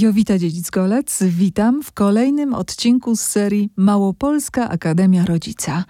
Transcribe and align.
Jowita 0.00 0.38
Dziedzic-Golec, 0.38 1.24
witam 1.28 1.82
w 1.82 1.92
kolejnym 1.92 2.54
odcinku 2.54 3.16
z 3.16 3.20
serii 3.20 3.70
Małopolska 3.76 4.68
Akademia 4.68 5.24
Rodzica. 5.24 5.84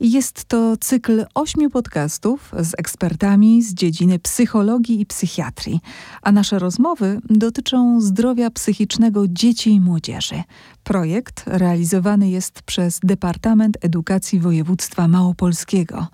Jest 0.00 0.44
to 0.44 0.76
cykl 0.76 1.24
ośmiu 1.34 1.70
podcastów 1.70 2.52
z 2.60 2.74
ekspertami 2.78 3.62
z 3.62 3.74
dziedziny 3.74 4.18
psychologii 4.18 5.00
i 5.00 5.06
psychiatrii, 5.06 5.80
a 6.22 6.32
nasze 6.32 6.58
rozmowy 6.58 7.20
dotyczą 7.30 8.00
zdrowia 8.00 8.50
psychicznego 8.50 9.28
dzieci 9.28 9.70
i 9.70 9.80
młodzieży. 9.80 10.42
Projekt 10.84 11.42
realizowany 11.46 12.30
jest 12.30 12.62
przez 12.62 13.00
Departament 13.02 13.78
Edukacji 13.80 14.40
Województwa 14.40 15.08
Małopolskiego. 15.08 16.06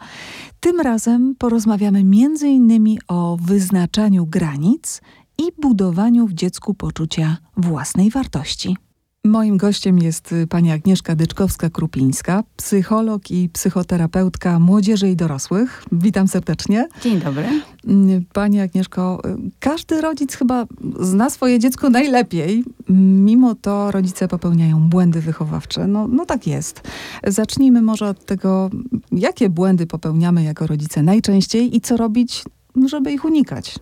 Tym 0.60 0.80
razem 0.80 1.34
porozmawiamy 1.38 1.98
m.in. 1.98 2.98
o 3.08 3.36
wyznaczaniu 3.42 4.26
granic 4.26 5.00
i 5.38 5.60
budowaniu 5.60 6.26
w 6.26 6.32
dziecku 6.32 6.74
poczucia 6.74 7.36
własnej 7.56 8.10
wartości. 8.10 8.76
Moim 9.24 9.56
gościem 9.56 9.98
jest 9.98 10.32
y, 10.32 10.46
pani 10.46 10.72
Agnieszka 10.72 11.16
Dyczkowska-Krupińska, 11.16 12.42
psycholog 12.56 13.30
i 13.30 13.48
psychoterapeutka 13.48 14.58
młodzieży 14.58 15.10
i 15.10 15.16
dorosłych. 15.16 15.84
Witam 15.92 16.28
serdecznie. 16.28 16.88
Dzień 17.02 17.20
dobry. 17.20 17.44
Mm, 17.86 18.24
pani 18.32 18.60
Agnieszko, 18.60 19.22
y, 19.26 19.50
każdy 19.60 20.00
rodzic 20.00 20.34
chyba 20.34 20.66
zna 21.00 21.30
swoje 21.30 21.58
dziecko 21.58 21.90
najlepiej. 21.90 22.64
Mimo 22.88 23.54
to 23.54 23.90
rodzice 23.90 24.28
popełniają 24.28 24.88
błędy 24.88 25.20
wychowawcze. 25.20 25.86
No, 25.86 26.08
no 26.08 26.26
tak 26.26 26.46
jest. 26.46 26.80
Zacznijmy 27.26 27.82
może 27.82 28.08
od 28.08 28.24
tego, 28.24 28.70
jakie 29.12 29.48
błędy 29.48 29.86
popełniamy 29.86 30.42
jako 30.44 30.66
rodzice 30.66 31.02
najczęściej 31.02 31.76
i 31.76 31.80
co 31.80 31.96
robić, 31.96 32.44
żeby 32.86 33.12
ich 33.12 33.24
unikać. 33.24 33.78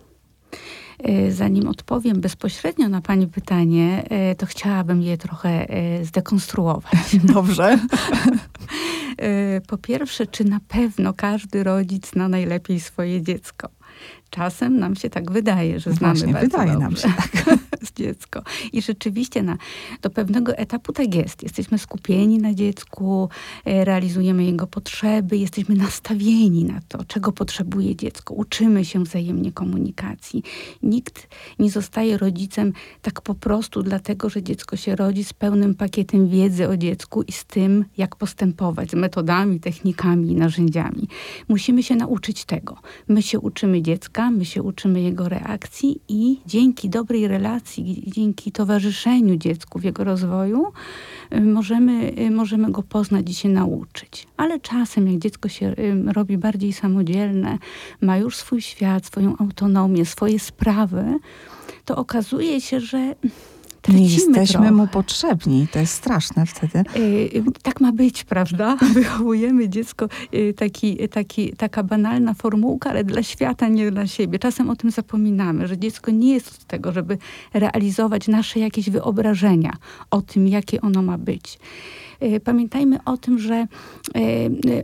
E, 1.03 1.31
zanim 1.31 1.67
odpowiem 1.67 2.21
bezpośrednio 2.21 2.89
na 2.89 3.01
Pani 3.01 3.27
pytanie, 3.27 4.03
e, 4.09 4.35
to 4.35 4.45
chciałabym 4.45 5.01
je 5.01 5.17
trochę 5.17 5.69
e, 5.69 6.05
zdekonstruować. 6.05 7.17
Dobrze. 7.33 7.79
Po 9.67 9.77
pierwsze, 9.77 10.27
czy 10.27 10.43
na 10.43 10.59
pewno 10.67 11.13
każdy 11.13 11.63
rodzic 11.63 12.11
zna 12.11 12.29
najlepiej 12.29 12.79
swoje 12.79 13.21
dziecko? 13.21 13.69
Czasem 14.29 14.79
nam 14.79 14.95
się 14.95 15.09
tak 15.09 15.31
wydaje, 15.31 15.79
że 15.79 15.91
znamy 15.93 16.13
Właśnie, 16.13 16.33
bardzo 16.33 16.57
wydaje 16.57 16.79
dobrze 16.79 17.07
nam 17.07 17.17
się 17.17 17.21
tak. 17.43 17.57
dziecko. 17.97 18.41
I 18.73 18.81
rzeczywiście 18.81 19.43
na, 19.43 19.57
do 20.01 20.09
pewnego 20.09 20.57
etapu 20.57 20.93
tak 20.93 21.15
jest. 21.15 21.43
Jesteśmy 21.43 21.77
skupieni 21.77 22.37
na 22.37 22.53
dziecku, 22.53 23.29
e, 23.65 23.85
realizujemy 23.85 24.43
jego 24.43 24.67
potrzeby, 24.67 25.37
jesteśmy 25.37 25.75
nastawieni 25.75 26.63
na 26.63 26.79
to, 26.87 27.05
czego 27.05 27.31
potrzebuje 27.31 27.95
dziecko. 27.95 28.33
Uczymy 28.33 28.85
się 28.85 29.03
wzajemnie 29.03 29.51
komunikacji. 29.51 30.43
Nikt 30.83 31.27
nie 31.59 31.71
zostaje 31.71 32.17
rodzicem 32.17 32.73
tak 33.01 33.21
po 33.21 33.35
prostu 33.35 33.83
dlatego, 33.83 34.29
że 34.29 34.43
dziecko 34.43 34.75
się 34.75 34.95
rodzi 34.95 35.23
z 35.23 35.33
pełnym 35.33 35.75
pakietem 35.75 36.29
wiedzy 36.29 36.67
o 36.69 36.77
dziecku 36.77 37.23
i 37.23 37.31
z 37.31 37.45
tym, 37.45 37.85
jak 37.97 38.15
postępować, 38.15 38.91
z 38.91 38.93
metodami, 38.93 39.59
technikami 39.59 40.31
i 40.31 40.35
narzędziami. 40.35 41.07
Musimy 41.47 41.83
się 41.83 41.95
nauczyć 41.95 42.45
tego. 42.45 42.77
My 43.07 43.21
się 43.21 43.39
uczymy 43.39 43.81
dziecka, 43.81 44.16
my 44.17 44.45
się 44.45 44.63
uczymy 44.63 45.01
jego 45.01 45.29
reakcji 45.29 46.01
i 46.07 46.39
dzięki 46.45 46.89
dobrej 46.89 47.27
relacji, 47.27 48.03
dzięki 48.07 48.51
towarzyszeniu 48.51 49.35
dziecku 49.35 49.79
w 49.79 49.83
jego 49.83 50.03
rozwoju, 50.03 50.65
y, 51.33 51.41
możemy, 51.41 52.13
y, 52.19 52.31
możemy 52.31 52.71
go 52.71 52.83
poznać 52.83 53.29
i 53.29 53.33
się 53.33 53.49
nauczyć. 53.49 54.27
Ale 54.37 54.59
czasem, 54.59 55.11
jak 55.11 55.19
dziecko 55.19 55.49
się 55.49 55.65
y, 55.67 56.13
robi 56.13 56.37
bardziej 56.37 56.73
samodzielne, 56.73 57.57
ma 58.01 58.17
już 58.17 58.35
swój 58.35 58.61
świat, 58.61 59.05
swoją 59.05 59.37
autonomię, 59.37 60.05
swoje 60.05 60.39
sprawy, 60.39 61.03
to 61.85 61.95
okazuje 61.95 62.61
się, 62.61 62.79
że 62.79 63.15
nie 63.87 64.03
jesteśmy 64.03 64.45
trochę. 64.45 64.71
mu 64.71 64.87
potrzebni. 64.87 65.67
To 65.71 65.79
jest 65.79 65.93
straszne 65.93 66.45
wtedy. 66.45 66.83
Yy, 66.95 67.43
tak 67.63 67.81
ma 67.81 67.91
być, 67.91 68.23
prawda? 68.23 68.77
Wychowujemy 68.93 69.69
dziecko, 69.69 70.07
yy, 70.31 70.53
taki, 70.53 71.09
taki, 71.09 71.53
taka 71.53 71.83
banalna 71.83 72.33
formułka, 72.33 72.89
ale 72.89 73.03
dla 73.03 73.23
świata, 73.23 73.67
nie 73.67 73.91
dla 73.91 74.07
siebie. 74.07 74.39
Czasem 74.39 74.69
o 74.69 74.75
tym 74.75 74.91
zapominamy, 74.91 75.67
że 75.67 75.77
dziecko 75.77 76.11
nie 76.11 76.33
jest 76.33 76.47
od 76.47 76.63
tego, 76.63 76.91
żeby 76.91 77.17
realizować 77.53 78.27
nasze 78.27 78.59
jakieś 78.59 78.89
wyobrażenia 78.89 79.73
o 80.11 80.21
tym, 80.21 80.47
jakie 80.47 80.81
ono 80.81 81.01
ma 81.01 81.17
być. 81.17 81.59
E, 82.19 82.39
pamiętajmy 82.39 83.03
o 83.05 83.17
tym, 83.17 83.39
że 83.39 83.55
e, 83.55 83.67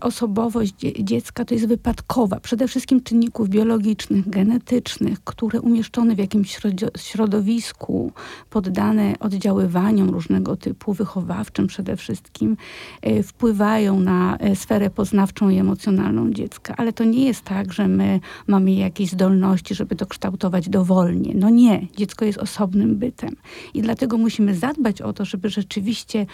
osobowość 0.01 0.73
dziecka 0.99 1.45
to 1.45 1.53
jest 1.53 1.67
wypadkowa 1.67 2.39
przede 2.39 2.67
wszystkim 2.67 3.03
czynników 3.03 3.49
biologicznych, 3.49 4.29
genetycznych, 4.29 5.23
które 5.23 5.61
umieszczone 5.61 6.16
w 6.16 6.17
jakimś 6.17 6.59
środowisku, 6.97 8.11
poddane 8.49 9.13
oddziaływaniom 9.19 10.09
różnego 10.09 10.55
typu, 10.55 10.94
wychowawczym 10.94 11.67
przede 11.67 11.95
wszystkim, 11.95 12.57
e, 13.01 13.23
wpływają 13.23 14.00
na 14.00 14.38
sferę 14.55 14.89
poznawczą 14.89 15.50
i 15.50 15.57
emocjonalną 15.57 16.31
dziecka. 16.31 16.73
Ale 16.77 16.94
to 16.94 17.03
nie 17.03 17.25
jest 17.25 17.41
tak, 17.41 17.73
że 17.73 17.88
my 17.88 18.19
mamy 18.47 18.71
jakieś 18.71 19.09
zdolności, 19.09 19.75
żeby 19.75 19.95
to 19.95 20.05
kształtować 20.05 20.69
dowolnie. 20.69 21.33
No 21.35 21.50
nie, 21.50 21.88
dziecko 21.97 22.25
jest 22.25 22.39
osobnym 22.39 22.95
bytem. 22.95 23.35
I 23.73 23.81
dlatego 23.81 24.17
musimy 24.17 24.55
zadbać 24.55 25.01
o 25.01 25.13
to, 25.13 25.25
żeby 25.25 25.50
rzeczywiście 25.50 26.25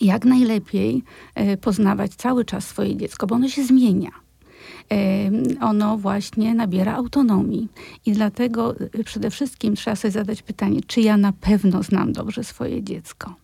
jak 0.00 0.24
najlepiej 0.24 1.02
e, 1.34 1.56
poznawać 1.56 2.14
cały 2.14 2.44
czas 2.44 2.66
swoje 2.66 2.96
dziecko, 2.96 3.26
bo 3.26 3.34
ono 3.34 3.48
się 3.48 3.64
zmienia 3.64 4.10
e, 4.92 4.96
ono 5.60 5.98
właśnie 5.98 6.54
nabiera 6.54 6.94
autonomii. 6.94 7.68
I 8.06 8.12
dlatego 8.12 8.74
e, 8.80 9.04
przede 9.04 9.30
wszystkim 9.30 9.76
trzeba 9.76 9.96
sobie 9.96 10.12
zadać 10.12 10.42
pytanie, 10.42 10.80
czy 10.86 11.00
ja 11.00 11.16
na 11.16 11.32
pewno 11.32 11.82
znam 11.82 12.12
dobrze 12.12 12.44
swoje 12.44 12.82
dziecko. 12.82 13.34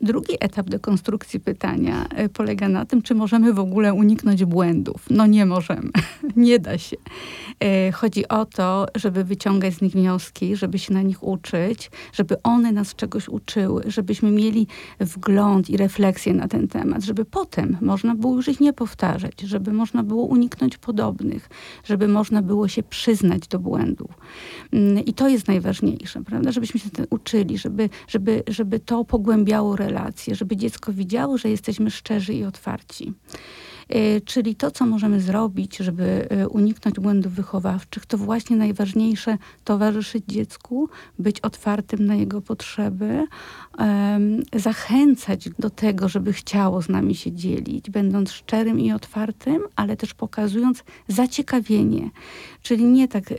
Drugi 0.00 0.36
etap 0.40 0.70
dekonstrukcji 0.70 1.40
pytania 1.40 2.06
e, 2.08 2.28
polega 2.28 2.68
na 2.68 2.84
tym, 2.84 3.02
czy 3.02 3.14
możemy 3.14 3.52
w 3.52 3.58
ogóle 3.58 3.94
uniknąć 3.94 4.44
błędów. 4.44 5.06
No 5.10 5.26
nie 5.26 5.46
możemy, 5.46 5.90
nie 6.36 6.58
da 6.58 6.78
się. 6.78 6.96
E, 7.60 7.92
chodzi 7.92 8.28
o 8.28 8.46
to, 8.46 8.86
żeby 8.94 9.24
wyciągać 9.24 9.74
z 9.74 9.80
nich 9.80 9.92
wnioski, 9.92 10.56
żeby 10.56 10.78
się 10.78 10.94
na 10.94 11.02
nich 11.02 11.22
uczyć, 11.22 11.90
żeby 12.12 12.42
one 12.42 12.72
nas 12.72 12.94
czegoś 12.94 13.28
uczyły, 13.28 13.82
żebyśmy 13.86 14.30
mieli 14.30 14.66
wgląd 15.00 15.70
i 15.70 15.76
refleksję 15.76 16.34
na 16.34 16.48
ten 16.48 16.68
temat, 16.68 17.04
żeby 17.04 17.24
potem 17.24 17.76
można 17.80 18.14
było 18.14 18.36
już 18.36 18.48
ich 18.48 18.60
nie 18.60 18.72
powtarzać, 18.72 19.40
żeby 19.40 19.72
można 19.72 20.02
było 20.02 20.24
uniknąć 20.24 20.76
podobnych, 20.76 21.48
żeby 21.84 22.08
można 22.08 22.42
było 22.42 22.68
się 22.68 22.82
przyznać 22.82 23.48
do 23.48 23.58
błędów. 23.58 24.10
Mm, 24.72 25.04
I 25.04 25.12
to 25.14 25.28
jest 25.28 25.48
najważniejsze, 25.48 26.24
prawda? 26.24 26.52
Żebyśmy 26.52 26.80
się 26.80 26.88
uczyli, 27.10 27.58
żeby, 27.58 27.88
żeby, 28.08 28.42
żeby 28.48 28.80
to 28.80 29.04
pogłębiało 29.04 29.76
relacje 29.76 29.87
relacje, 29.88 30.34
żeby 30.34 30.56
dziecko 30.56 30.92
widziało, 30.92 31.38
że 31.38 31.48
jesteśmy 31.48 31.90
szczerzy 31.90 32.34
i 32.34 32.44
otwarci. 32.44 33.14
E, 33.88 34.20
czyli 34.20 34.54
to, 34.54 34.70
co 34.70 34.86
możemy 34.86 35.20
zrobić, 35.20 35.76
żeby 35.76 36.26
e, 36.30 36.48
uniknąć 36.48 37.00
błędów 37.00 37.32
wychowawczych, 37.32 38.06
to 38.06 38.18
właśnie 38.18 38.56
najważniejsze 38.56 39.38
towarzyszyć 39.64 40.24
dziecku, 40.28 40.88
być 41.18 41.40
otwartym 41.40 42.06
na 42.06 42.14
jego 42.14 42.40
potrzeby, 42.40 43.26
zachęcać 44.54 45.48
do 45.58 45.70
tego, 45.70 46.08
żeby 46.08 46.32
chciało 46.32 46.82
z 46.82 46.88
nami 46.88 47.14
się 47.14 47.32
dzielić, 47.32 47.90
będąc 47.90 48.32
szczerym 48.32 48.80
i 48.80 48.92
otwartym, 48.92 49.62
ale 49.76 49.96
też 49.96 50.14
pokazując 50.14 50.84
zaciekawienie. 51.08 52.10
Czyli 52.62 52.84
nie 52.84 53.08
tak, 53.08 53.32
e, 53.32 53.36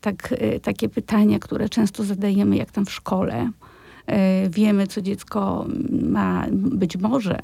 tak, 0.00 0.34
takie 0.62 0.88
pytania, 0.88 1.38
które 1.38 1.68
często 1.68 2.04
zadajemy, 2.04 2.56
jak 2.56 2.70
tam 2.70 2.86
w 2.86 2.92
szkole 2.92 3.50
wiemy, 4.48 4.86
co 4.86 5.02
dziecko 5.02 5.66
ma 6.02 6.46
być 6.52 6.96
może 6.96 7.38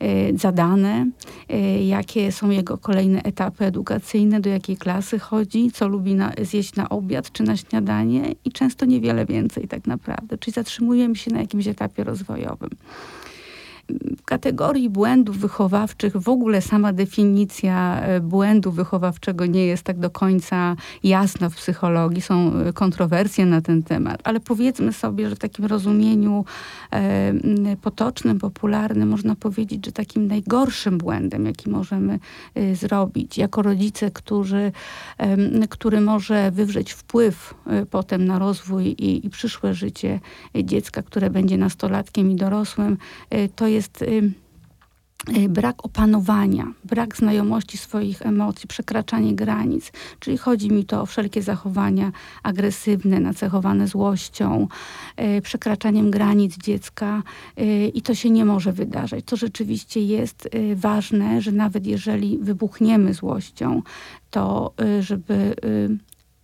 e, 0.00 0.38
zadane, 0.38 1.06
e, 1.48 1.84
jakie 1.84 2.32
są 2.32 2.50
jego 2.50 2.78
kolejne 2.78 3.22
etapy 3.22 3.64
edukacyjne, 3.64 4.40
do 4.40 4.50
jakiej 4.50 4.76
klasy 4.76 5.18
chodzi, 5.18 5.70
co 5.72 5.88
lubi 5.88 6.14
na, 6.14 6.32
zjeść 6.42 6.74
na 6.74 6.88
obiad 6.88 7.32
czy 7.32 7.42
na 7.42 7.56
śniadanie 7.56 8.34
i 8.44 8.52
często 8.52 8.86
niewiele 8.86 9.26
więcej 9.26 9.68
tak 9.68 9.86
naprawdę. 9.86 10.38
Czyli 10.38 10.54
zatrzymujemy 10.54 11.16
się 11.16 11.30
na 11.30 11.40
jakimś 11.40 11.66
etapie 11.66 12.04
rozwojowym. 12.04 12.70
Kategorii 14.24 14.90
błędów 14.90 15.38
wychowawczych 15.38 16.16
w 16.16 16.28
ogóle 16.28 16.62
sama 16.62 16.92
definicja 16.92 18.00
e, 18.00 18.20
błędu 18.20 18.72
wychowawczego 18.72 19.46
nie 19.46 19.66
jest 19.66 19.82
tak 19.82 19.98
do 19.98 20.10
końca 20.10 20.76
jasna 21.02 21.48
w 21.48 21.54
psychologii. 21.54 22.22
Są 22.22 22.52
e, 22.54 22.72
kontrowersje 22.72 23.46
na 23.46 23.60
ten 23.60 23.82
temat, 23.82 24.20
ale 24.24 24.40
powiedzmy 24.40 24.92
sobie, 24.92 25.28
że 25.28 25.36
w 25.36 25.38
takim 25.38 25.64
rozumieniu 25.64 26.44
e, 26.92 27.32
potocznym, 27.82 28.38
popularnym 28.38 29.08
można 29.08 29.34
powiedzieć, 29.34 29.86
że 29.86 29.92
takim 29.92 30.26
najgorszym 30.26 30.98
błędem, 30.98 31.46
jaki 31.46 31.70
możemy 31.70 32.18
zrobić 32.74 33.38
jako 33.38 33.62
rodzice, 33.62 34.10
którzy, 34.10 34.72
który 35.68 36.00
może 36.00 36.50
wywrzeć 36.50 36.92
wpływ 36.92 37.54
potem 37.90 38.24
na 38.24 38.38
rozwój 38.38 38.84
i, 38.86 39.26
i 39.26 39.30
przyszłe 39.30 39.74
życie 39.74 40.20
dziecka, 40.64 41.02
które 41.02 41.30
będzie 41.30 41.58
nastolatkiem 41.58 42.30
i 42.30 42.36
dorosłym, 42.36 42.96
to 43.56 43.66
jest 43.66 43.73
Y, 45.28 45.48
brak 45.48 45.84
opanowania, 45.84 46.72
brak 46.84 47.16
znajomości 47.16 47.78
swoich 47.78 48.22
emocji, 48.22 48.68
przekraczanie 48.68 49.34
granic. 49.34 49.92
Czyli 50.20 50.38
chodzi 50.38 50.70
mi 50.70 50.84
to 50.84 51.02
o 51.02 51.06
wszelkie 51.06 51.42
zachowania 51.42 52.12
agresywne, 52.42 53.20
nacechowane 53.20 53.88
złością, 53.88 54.68
y, 55.38 55.42
przekraczaniem 55.42 56.10
granic 56.10 56.56
dziecka 56.56 57.22
y, 57.60 57.90
i 57.94 58.02
to 58.02 58.14
się 58.14 58.30
nie 58.30 58.44
może 58.44 58.72
wydarzyć. 58.72 59.24
To 59.26 59.36
rzeczywiście 59.36 60.04
jest 60.04 60.48
ważne, 60.74 61.40
że 61.40 61.52
nawet 61.52 61.86
jeżeli 61.86 62.38
wybuchniemy 62.38 63.14
złością, 63.14 63.82
to 64.30 64.74
żeby 65.00 65.54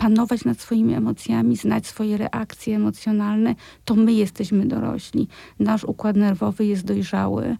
panować 0.00 0.44
nad 0.44 0.60
swoimi 0.60 0.94
emocjami, 0.94 1.56
znać 1.56 1.86
swoje 1.86 2.16
reakcje 2.16 2.76
emocjonalne, 2.76 3.54
to 3.84 3.94
my 3.94 4.12
jesteśmy 4.12 4.66
dorośli. 4.66 5.28
Nasz 5.58 5.84
układ 5.84 6.16
nerwowy 6.16 6.66
jest 6.66 6.84
dojrzały 6.84 7.56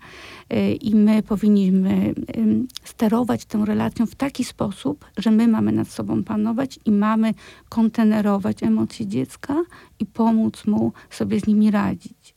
y, 0.53 0.73
i 0.73 0.95
my 0.95 1.23
powinniśmy 1.23 2.15
sterować 2.85 3.45
tę 3.45 3.65
relacją 3.65 4.07
w 4.07 4.15
taki 4.15 4.45
sposób, 4.45 5.05
że 5.19 5.31
my 5.31 5.49
mamy 5.49 5.73
nad 5.73 5.89
sobą 5.89 6.25
panować 6.25 6.79
i 6.85 6.93
mamy 6.93 7.35
kontenerować 7.69 8.63
emocje 8.63 9.07
dziecka 9.07 9.55
i 9.99 10.07
pomóc 10.07 10.67
mu 10.67 10.93
sobie 11.11 11.41
z 11.41 11.47
nimi 11.47 11.71
radzić. 11.71 12.35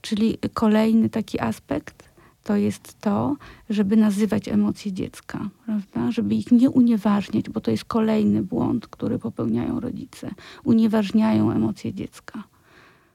Czyli 0.00 0.38
kolejny 0.52 1.08
taki 1.08 1.40
aspekt 1.40 2.15
to 2.46 2.56
jest 2.56 3.00
to, 3.00 3.36
żeby 3.70 3.96
nazywać 3.96 4.48
emocje 4.48 4.92
dziecka, 4.92 5.48
prawda? 5.64 6.10
Żeby 6.10 6.34
ich 6.34 6.52
nie 6.52 6.70
unieważniać, 6.70 7.50
bo 7.50 7.60
to 7.60 7.70
jest 7.70 7.84
kolejny 7.84 8.42
błąd, 8.42 8.86
który 8.86 9.18
popełniają 9.18 9.80
rodzice. 9.80 10.30
Unieważniają 10.64 11.50
emocje 11.50 11.94
dziecka. 11.94 12.42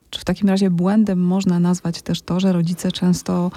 Czy 0.10 0.20
w 0.20 0.26
takim 0.26 0.50
razie 0.50 0.70
błędem 0.70 1.20
można 1.20 1.60
nazwać 1.60 2.02
też 2.02 2.22
to, 2.22 2.40
że 2.40 2.54
rodzice 2.54 2.92
często 2.92 3.52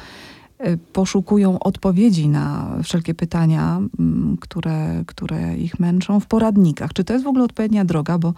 y, 0.66 0.78
poszukują 0.92 1.58
odpowiedzi 1.58 2.28
na 2.28 2.76
wszelkie 2.82 3.14
pytania, 3.14 3.80
mm, 3.98 4.36
które, 4.40 5.04
które 5.06 5.56
ich 5.56 5.80
męczą 5.80 6.20
w 6.20 6.26
poradnikach? 6.26 6.92
Czy 6.92 7.04
to 7.04 7.12
jest 7.12 7.24
w 7.24 7.28
ogóle 7.28 7.44
odpowiednia 7.44 7.84
droga, 7.84 8.18
bo 8.18 8.34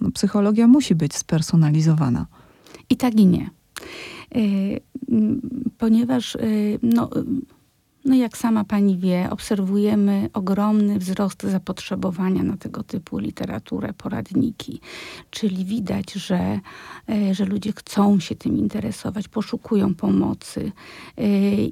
no, 0.00 0.10
psychologia 0.10 0.66
musi 0.66 0.94
być 0.94 1.14
spersonalizowana? 1.14 2.26
I 2.90 2.96
tak 2.96 3.14
i 3.14 3.26
nie. 3.26 3.50
Y, 4.34 4.80
ponieważ 5.78 6.34
y, 6.36 6.78
no, 6.82 7.10
no 8.04 8.14
jak 8.14 8.36
sama 8.36 8.64
pani 8.64 8.98
wie, 8.98 9.30
obserwujemy 9.30 10.30
ogromny 10.32 10.98
wzrost 10.98 11.42
zapotrzebowania 11.42 12.42
na 12.42 12.56
tego 12.56 12.82
typu 12.82 13.18
literaturę, 13.18 13.92
poradniki. 13.92 14.80
Czyli 15.30 15.64
widać, 15.64 16.12
że, 16.12 16.60
e, 17.08 17.34
że 17.34 17.44
ludzie 17.44 17.72
chcą 17.72 18.20
się 18.20 18.34
tym 18.34 18.58
interesować, 18.58 19.28
poszukują 19.28 19.94
pomocy. 19.94 20.72
E, 21.18 21.22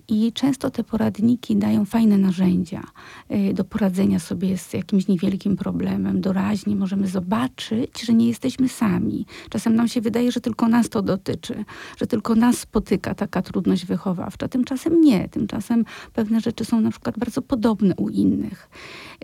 I 0.09 0.33
często 0.33 0.71
te 0.71 0.85
poradniki 0.85 1.57
dają 1.57 1.85
fajne 1.85 2.19
narzędzia 2.19 2.83
e, 3.29 3.53
do 3.55 3.65
poradzenia 3.65 4.19
sobie 4.19 4.59
z 4.59 4.73
jakimś 4.73 5.09
niewielkim 5.09 5.57
problemem. 5.57 6.21
Doraźnie 6.21 6.77
możemy 6.77 7.07
zobaczyć, 7.07 8.03
że 8.05 8.15
nie 8.15 8.29
jesteśmy 8.29 8.69
sami. 8.69 9.27
Czasem 9.51 9.75
nam 9.75 9.89
się 9.89 10.01
wydaje, 10.01 10.33
że 10.33 10.41
tylko 10.41 10.69
nas 10.69 10.89
to 10.89 11.03
dotyczy, 11.03 11.65
że 11.97 12.07
tylko 12.07 12.35
nas 12.35 12.59
spotyka 12.59 13.15
taka 13.15 13.43
trudność 13.43 13.87
wychowawcza. 13.87 14.49
Tymczasem 14.49 15.01
nie. 15.01 15.29
Tymczasem 15.29 15.85
pewne 16.23 16.41
rzeczy 16.41 16.65
są 16.65 16.81
na 16.81 16.91
przykład 16.91 17.19
bardzo 17.19 17.43
podobne 17.43 17.95
u 17.97 18.09
innych. 18.09 18.69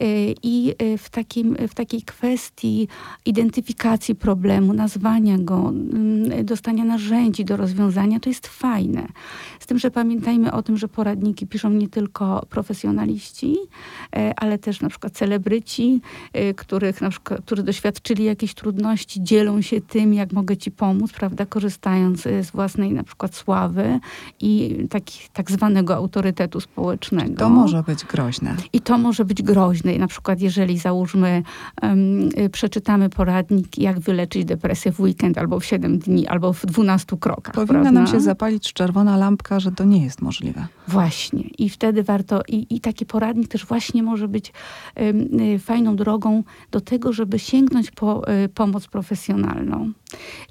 Y, 0.03 0.35
I 0.43 0.75
y, 0.83 0.99
w, 0.99 1.11
takim, 1.11 1.57
w 1.69 1.75
takiej 1.75 2.03
kwestii 2.03 2.89
identyfikacji 3.25 4.15
problemu, 4.15 4.73
nazwania 4.73 5.39
go, 5.39 5.69
mm, 5.69 6.47
dostania 6.47 6.85
narzędzi 6.85 7.45
do 7.45 7.57
rozwiązania, 7.57 8.21
to 8.21 8.29
jest 8.29 8.47
fajne. 8.47 9.07
Z 9.61 9.67
tym, 9.67 9.79
że 9.79 9.91
pamiętajmy 9.91 10.53
o 10.53 10.63
tym, 10.63 10.77
że 10.77 10.89
poradniki 10.89 11.47
piszą 11.47 11.71
nie 11.71 11.89
tylko 11.89 12.47
profesjonaliści, 12.51 13.57
y, 13.57 14.33
ale 14.37 14.59
też 14.59 14.81
na 14.81 14.89
przykład 14.89 15.13
celebryci, 15.13 16.01
których 16.57 17.01
na 17.01 17.11
przykład, 17.11 17.41
którzy 17.45 17.63
doświadczyli 17.63 18.25
jakiejś 18.25 18.55
trudności, 18.55 19.23
dzielą 19.23 19.61
się 19.61 19.81
tym, 19.81 20.15
jak 20.15 20.33
mogę 20.33 20.57
ci 20.57 20.71
pomóc, 20.71 21.13
prawda, 21.13 21.47
korzystając 21.47 22.23
z 22.23 22.51
własnej 22.51 22.93
na 22.93 23.05
przykład 23.05 23.35
sławy 23.35 24.01
i 24.41 24.77
taki, 24.91 25.19
tak 25.33 25.51
zwanego 25.51 25.95
autorytetu 25.95 26.61
społecznego. 26.61 26.88
To 27.37 27.49
może 27.49 27.83
być 27.83 28.05
groźne. 28.05 28.57
I 28.73 28.81
to 28.81 28.99
może 28.99 29.25
być 29.25 29.43
groźne 29.43 29.99
na 29.99 30.07
przykład 30.07 30.41
jeżeli 30.41 30.79
załóżmy 30.79 31.43
um, 31.83 32.29
przeczytamy 32.53 33.09
poradnik, 33.11 33.79
jak 33.79 34.01
wyleczyć 34.01 34.45
depresję 34.45 34.93
w 34.93 35.01
weekend, 35.01 35.39
albo 35.39 35.61
w 35.61 35.65
7 35.65 35.99
dni, 35.99 36.27
albo 36.27 36.53
w 36.53 36.67
12 36.67 37.17
krokach. 37.17 37.55
Powinna 37.55 37.73
prawda? 37.73 37.91
nam 37.91 38.07
się 38.07 38.21
zapalić 38.21 38.73
czerwona 38.73 39.17
lampka, 39.17 39.61
że 39.61 39.73
to 39.73 39.85
nie 39.85 40.05
jest 40.05 40.23
możliwe. 40.23 40.67
Właśnie. 40.89 41.43
I 41.43 41.69
wtedy 41.69 42.03
warto, 42.03 42.43
i, 42.49 42.67
i 42.71 42.81
taki 42.81 43.07
poradnik 43.07 43.49
też 43.49 43.67
właśnie 43.67 44.03
może 44.03 44.29
być 44.29 44.53
um, 44.97 45.59
fajną 45.59 45.97
drogą 45.97 46.43
do 46.71 46.81
tego, 46.81 47.13
żeby 47.13 47.39
sięgnąć 47.39 47.91
po 47.91 48.15
um, 48.15 48.25
pomoc 48.55 48.87
profesjonalną. 48.87 49.93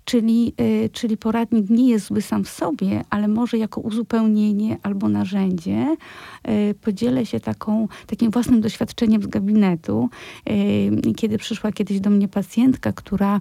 Czyli, 0.05 0.53
czyli 0.91 1.17
poradnik 1.17 1.69
nie 1.69 1.89
jest 1.89 2.05
zły 2.05 2.21
sam 2.21 2.43
w 2.43 2.49
sobie, 2.49 3.03
ale 3.09 3.27
może 3.27 3.57
jako 3.57 3.81
uzupełnienie 3.81 4.77
albo 4.83 5.09
narzędzie 5.09 5.97
podzielę 6.81 7.25
się 7.25 7.39
taką, 7.39 7.88
takim 8.07 8.31
własnym 8.31 8.62
doświadczeniem 8.62 9.21
z 9.21 9.27
gabinetu. 9.27 10.09
Y, 10.50 11.13
kiedy 11.15 11.38
przyszła 11.38 11.71
kiedyś 11.71 12.00
do 12.00 12.09
mnie 12.09 12.27
pacjentka, 12.27 12.91
która, 12.91 13.39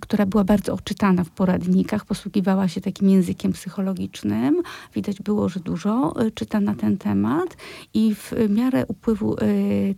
która 0.00 0.26
była 0.26 0.44
bardzo 0.44 0.74
oczytana 0.74 1.24
w 1.24 1.30
poradnikach, 1.30 2.04
posługiwała 2.04 2.68
się 2.68 2.80
takim 2.80 3.08
językiem 3.08 3.52
psychologicznym. 3.52 4.62
Widać 4.94 5.22
było, 5.22 5.48
że 5.48 5.60
dużo 5.60 6.14
czyta 6.34 6.60
na 6.60 6.74
ten 6.74 6.96
temat 6.96 7.56
i 7.94 8.14
w 8.14 8.32
miarę 8.48 8.86
upływu 8.86 9.36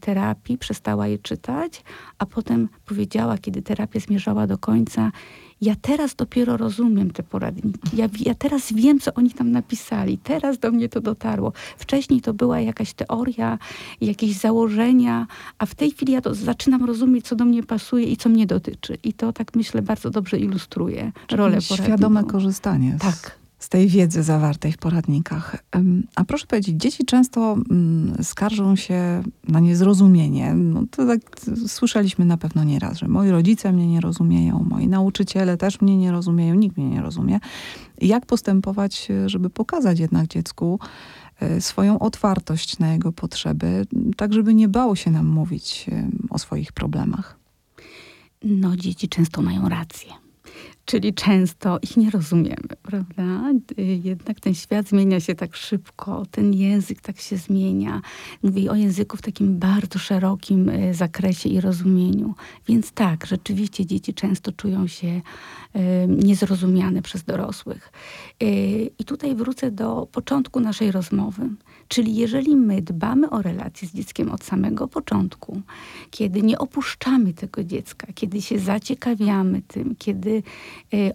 terapii 0.00 0.58
przestała 0.58 1.06
je 1.06 1.19
czytać, 1.19 1.85
a 2.19 2.26
potem 2.26 2.69
powiedziała, 2.87 3.38
kiedy 3.38 3.62
terapia 3.62 4.00
zmierzała 4.00 4.47
do 4.47 4.58
końca, 4.58 5.12
ja 5.62 5.75
teraz 5.79 6.14
dopiero 6.14 6.56
rozumiem 6.56 7.11
te 7.11 7.23
poradniki. 7.23 7.97
Ja, 7.97 8.09
ja, 8.20 8.35
teraz 8.35 8.73
wiem, 8.73 8.99
co 9.00 9.14
oni 9.14 9.31
tam 9.31 9.50
napisali. 9.50 10.19
Teraz 10.19 10.59
do 10.59 10.70
mnie 10.70 10.88
to 10.88 11.00
dotarło. 11.00 11.53
Wcześniej 11.79 12.20
to 12.20 12.35
była 12.35 12.61
jakaś 12.61 12.93
teoria, 12.94 13.59
jakieś 14.00 14.32
założenia, 14.37 15.26
a 15.59 15.67
w 15.67 15.75
tej 15.75 15.91
chwili 15.91 16.12
ja 16.12 16.20
to 16.20 16.35
zaczynam 16.35 16.85
rozumieć, 16.85 17.26
co 17.26 17.37
do 17.37 17.44
mnie 17.44 17.62
pasuje 17.62 18.05
i 18.06 18.17
co 18.17 18.29
mnie 18.29 18.47
dotyczy. 18.47 18.99
I 19.05 19.12
to 19.12 19.32
tak 19.32 19.55
myślę 19.56 19.82
bardzo 19.82 20.11
dobrze 20.11 20.38
ilustruje 20.38 21.12
Czyli 21.26 21.38
rolę 21.38 21.59
poradników. 21.62 21.87
Świadome 21.87 22.25
korzystanie. 22.25 22.97
Tak 23.00 23.42
z 23.62 23.69
tej 23.69 23.88
wiedzy 23.88 24.23
zawartej 24.23 24.73
w 24.73 24.79
poradnikach. 24.79 25.64
A 26.14 26.25
proszę 26.25 26.47
powiedzieć, 26.47 26.76
dzieci 26.76 27.05
często 27.05 27.56
mm, 27.70 28.25
skarżą 28.25 28.76
się 28.76 29.23
na 29.49 29.61
niezrozumienie. 29.61 30.55
No 30.55 30.85
to 30.91 31.06
tak 31.06 31.20
słyszeliśmy 31.67 32.25
na 32.25 32.37
pewno 32.37 32.64
nieraz, 32.64 32.99
że 32.99 33.09
moi 33.09 33.31
rodzice 33.31 33.73
mnie 33.73 33.87
nie 33.87 34.00
rozumieją, 34.00 34.67
moi 34.70 34.88
nauczyciele 34.88 35.56
też 35.56 35.81
mnie 35.81 35.97
nie 35.97 36.12
rozumieją, 36.12 36.55
nikt 36.55 36.76
mnie 36.76 36.91
nie 36.91 37.03
rozumie. 37.03 37.41
Jak 38.01 38.27
postępować, 38.27 39.08
żeby 39.27 39.51
pokazać 39.51 39.98
jednak 39.98 40.27
dziecku 40.27 40.79
e, 41.41 41.60
swoją 41.60 41.98
otwartość 41.98 42.79
na 42.79 42.93
jego 42.93 43.13
potrzeby, 43.13 43.86
tak 44.17 44.32
żeby 44.32 44.55
nie 44.55 44.69
bało 44.69 44.96
się 44.96 45.10
nam 45.10 45.27
mówić 45.27 45.86
o 46.31 46.39
swoich 46.39 46.72
problemach? 46.72 47.39
No, 48.44 48.77
dzieci 48.77 49.08
często 49.08 49.43
mają 49.43 49.69
rację 49.69 50.13
Czyli 50.84 51.15
często 51.15 51.79
ich 51.82 51.96
nie 51.96 52.10
rozumiemy, 52.10 52.69
prawda? 52.82 53.53
Jednak 54.05 54.41
ten 54.41 54.55
świat 54.55 54.89
zmienia 54.89 55.20
się 55.20 55.34
tak 55.34 55.56
szybko, 55.56 56.27
ten 56.31 56.55
język 56.55 57.01
tak 57.01 57.20
się 57.20 57.36
zmienia. 57.36 58.01
Mówię 58.43 58.70
o 58.70 58.74
języku 58.74 59.17
w 59.17 59.22
takim 59.22 59.58
bardzo 59.58 59.98
szerokim 59.98 60.69
e, 60.69 60.94
zakresie 60.94 61.48
i 61.48 61.60
rozumieniu. 61.60 62.34
Więc 62.69 62.93
tak, 62.93 63.27
rzeczywiście 63.27 63.86
dzieci 63.86 64.15
często 64.15 64.53
czują 64.53 64.86
się 64.86 65.20
e, 65.72 66.06
niezrozumiane 66.08 67.03
przez 67.03 67.24
dorosłych. 67.24 67.93
I 68.98 69.05
tutaj 69.05 69.34
wrócę 69.34 69.70
do 69.70 70.08
początku 70.12 70.60
naszej 70.60 70.93
rozmowy. 70.93 71.48
Czyli 71.89 72.17
jeżeli 72.17 72.56
my 72.56 72.82
dbamy 72.82 73.31
o 73.31 73.43
relacje 73.43 73.89
z 73.89 73.94
dzieckiem 73.94 74.31
od 74.31 74.44
samego 74.44 74.89
początku, 74.89 75.60
kiedy 76.10 76.43
nie 76.43 76.58
opuszczamy 76.58 77.32
tego 77.32 77.65
dziecka, 77.65 78.06
kiedy 78.15 78.43
się 78.43 78.58
zaciekawiamy 78.58 79.62
tym, 79.62 79.96
kiedy 79.98 80.31
y, 80.31 80.43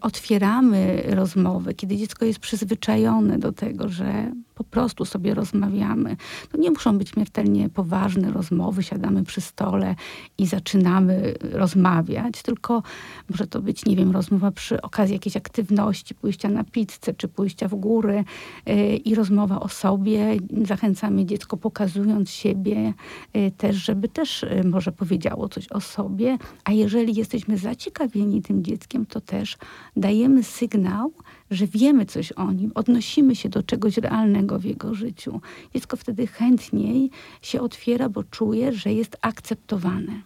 otwieramy 0.02 1.04
rozmowy, 1.08 1.74
kiedy 1.74 1.98
dziecko 1.98 2.26
jest 2.26 2.40
przyzwyczajone 2.40 3.40
do 3.40 3.52
tego, 3.52 3.90
że 3.90 4.32
po 4.56 4.64
prostu 4.64 5.06
sobie 5.06 5.34
rozmawiamy. 5.34 6.18
To 6.52 6.58
nie 6.58 6.72
muszą 6.72 6.98
być 6.98 7.10
śmiertelnie 7.10 7.70
poważne 7.70 8.32
rozmowy, 8.32 8.84
siadamy 8.84 9.24
przy 9.24 9.42
stole 9.42 9.96
i 10.38 10.48
zaczynamy 10.48 11.34
rozmawiać, 11.52 12.42
tylko 12.42 12.84
może 13.30 13.48
to 13.48 13.62
być, 13.62 13.86
nie 13.86 13.96
wiem, 13.96 14.12
rozmowa 14.12 14.52
przy 14.52 14.82
okazji 14.82 15.14
jakiejś 15.14 15.38
aktywności, 15.38 16.16
pójścia 16.16 16.50
na 16.50 16.64
pizzę, 16.64 17.14
czy 17.18 17.28
pójścia 17.28 17.68
w 17.68 17.76
góry 17.76 18.24
yy, 18.66 18.96
i 18.96 19.16
rozmowa 19.16 19.60
o 19.60 19.68
sobie. 19.68 20.38
Zachęcamy 20.66 21.26
dziecko 21.26 21.58
pokazując 21.58 22.30
siebie 22.30 22.94
yy, 23.34 23.52
też, 23.52 23.76
żeby 23.76 24.08
też 24.08 24.46
może 24.66 24.92
powiedziało 24.92 25.50
coś 25.50 25.68
o 25.68 25.82
sobie, 25.82 26.38
a 26.64 26.72
jeżeli 26.72 27.16
jesteśmy 27.16 27.58
zaciekawieni 27.58 28.42
tym 28.42 28.64
dzieckiem, 28.64 29.06
to 29.06 29.22
też 29.22 29.47
też 29.48 29.58
dajemy 29.96 30.44
sygnał, 30.44 31.14
że 31.52 31.68
wiemy 31.68 32.06
coś 32.06 32.32
o 32.32 32.52
nim, 32.52 32.72
odnosimy 32.76 33.36
się 33.36 33.50
do 33.50 33.64
czegoś 33.64 33.98
realnego 33.98 34.60
w 34.60 34.64
jego 34.64 34.94
życiu. 34.94 35.42
Dziecko 35.74 35.98
wtedy 35.98 36.28
chętniej 36.28 37.10
się 37.42 37.62
otwiera, 37.62 38.10
bo 38.10 38.24
czuje, 38.24 38.74
że 38.74 38.94
jest 38.94 39.18
akceptowane. 39.22 40.22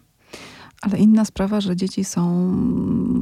Ale 0.81 0.97
inna 0.97 1.25
sprawa, 1.25 1.61
że 1.61 1.75
dzieci 1.75 2.03
są 2.03 2.55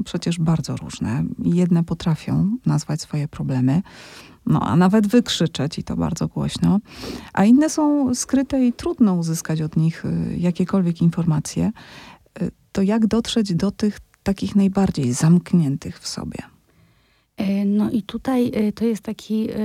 przecież 0.06 0.40
bardzo 0.40 0.76
różne. 0.76 1.24
Jedne 1.44 1.84
potrafią 1.84 2.58
nazwać 2.66 3.02
swoje 3.02 3.28
problemy, 3.28 3.82
no 4.46 4.60
a 4.60 4.76
nawet 4.76 5.08
wykrzyczeć 5.08 5.80
i 5.80 5.84
to 5.84 5.96
bardzo 5.96 6.28
głośno, 6.28 6.80
a 7.34 7.46
inne 7.46 7.70
są 7.70 8.16
skryte 8.16 8.66
i 8.66 8.74
trudno 8.74 9.14
uzyskać 9.14 9.62
od 9.62 9.76
nich 9.76 10.06
y, 10.06 10.38
jakiekolwiek 10.38 11.02
informacje. 11.02 11.72
Y, 12.42 12.52
to 12.72 12.82
jak 12.82 13.08
dotrzeć 13.08 13.56
do 13.56 13.72
tych 13.72 14.00
takich 14.24 14.56
najbardziej 14.56 15.14
zamkniętych 15.14 16.00
w 16.00 16.08
sobie? 16.08 16.40
E, 17.40 17.66
no 17.66 17.92
i 17.92 18.02
tutaj 18.04 18.52
e, 18.54 18.72
to 18.72 18.86
jest 18.86 19.04
taki 19.04 19.52
e, 19.52 19.56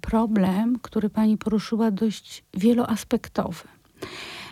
problem, 0.00 0.78
który 0.82 1.10
pani 1.10 1.38
poruszyła, 1.38 1.90
dość 1.90 2.44
wieloaspektowy. 2.54 3.64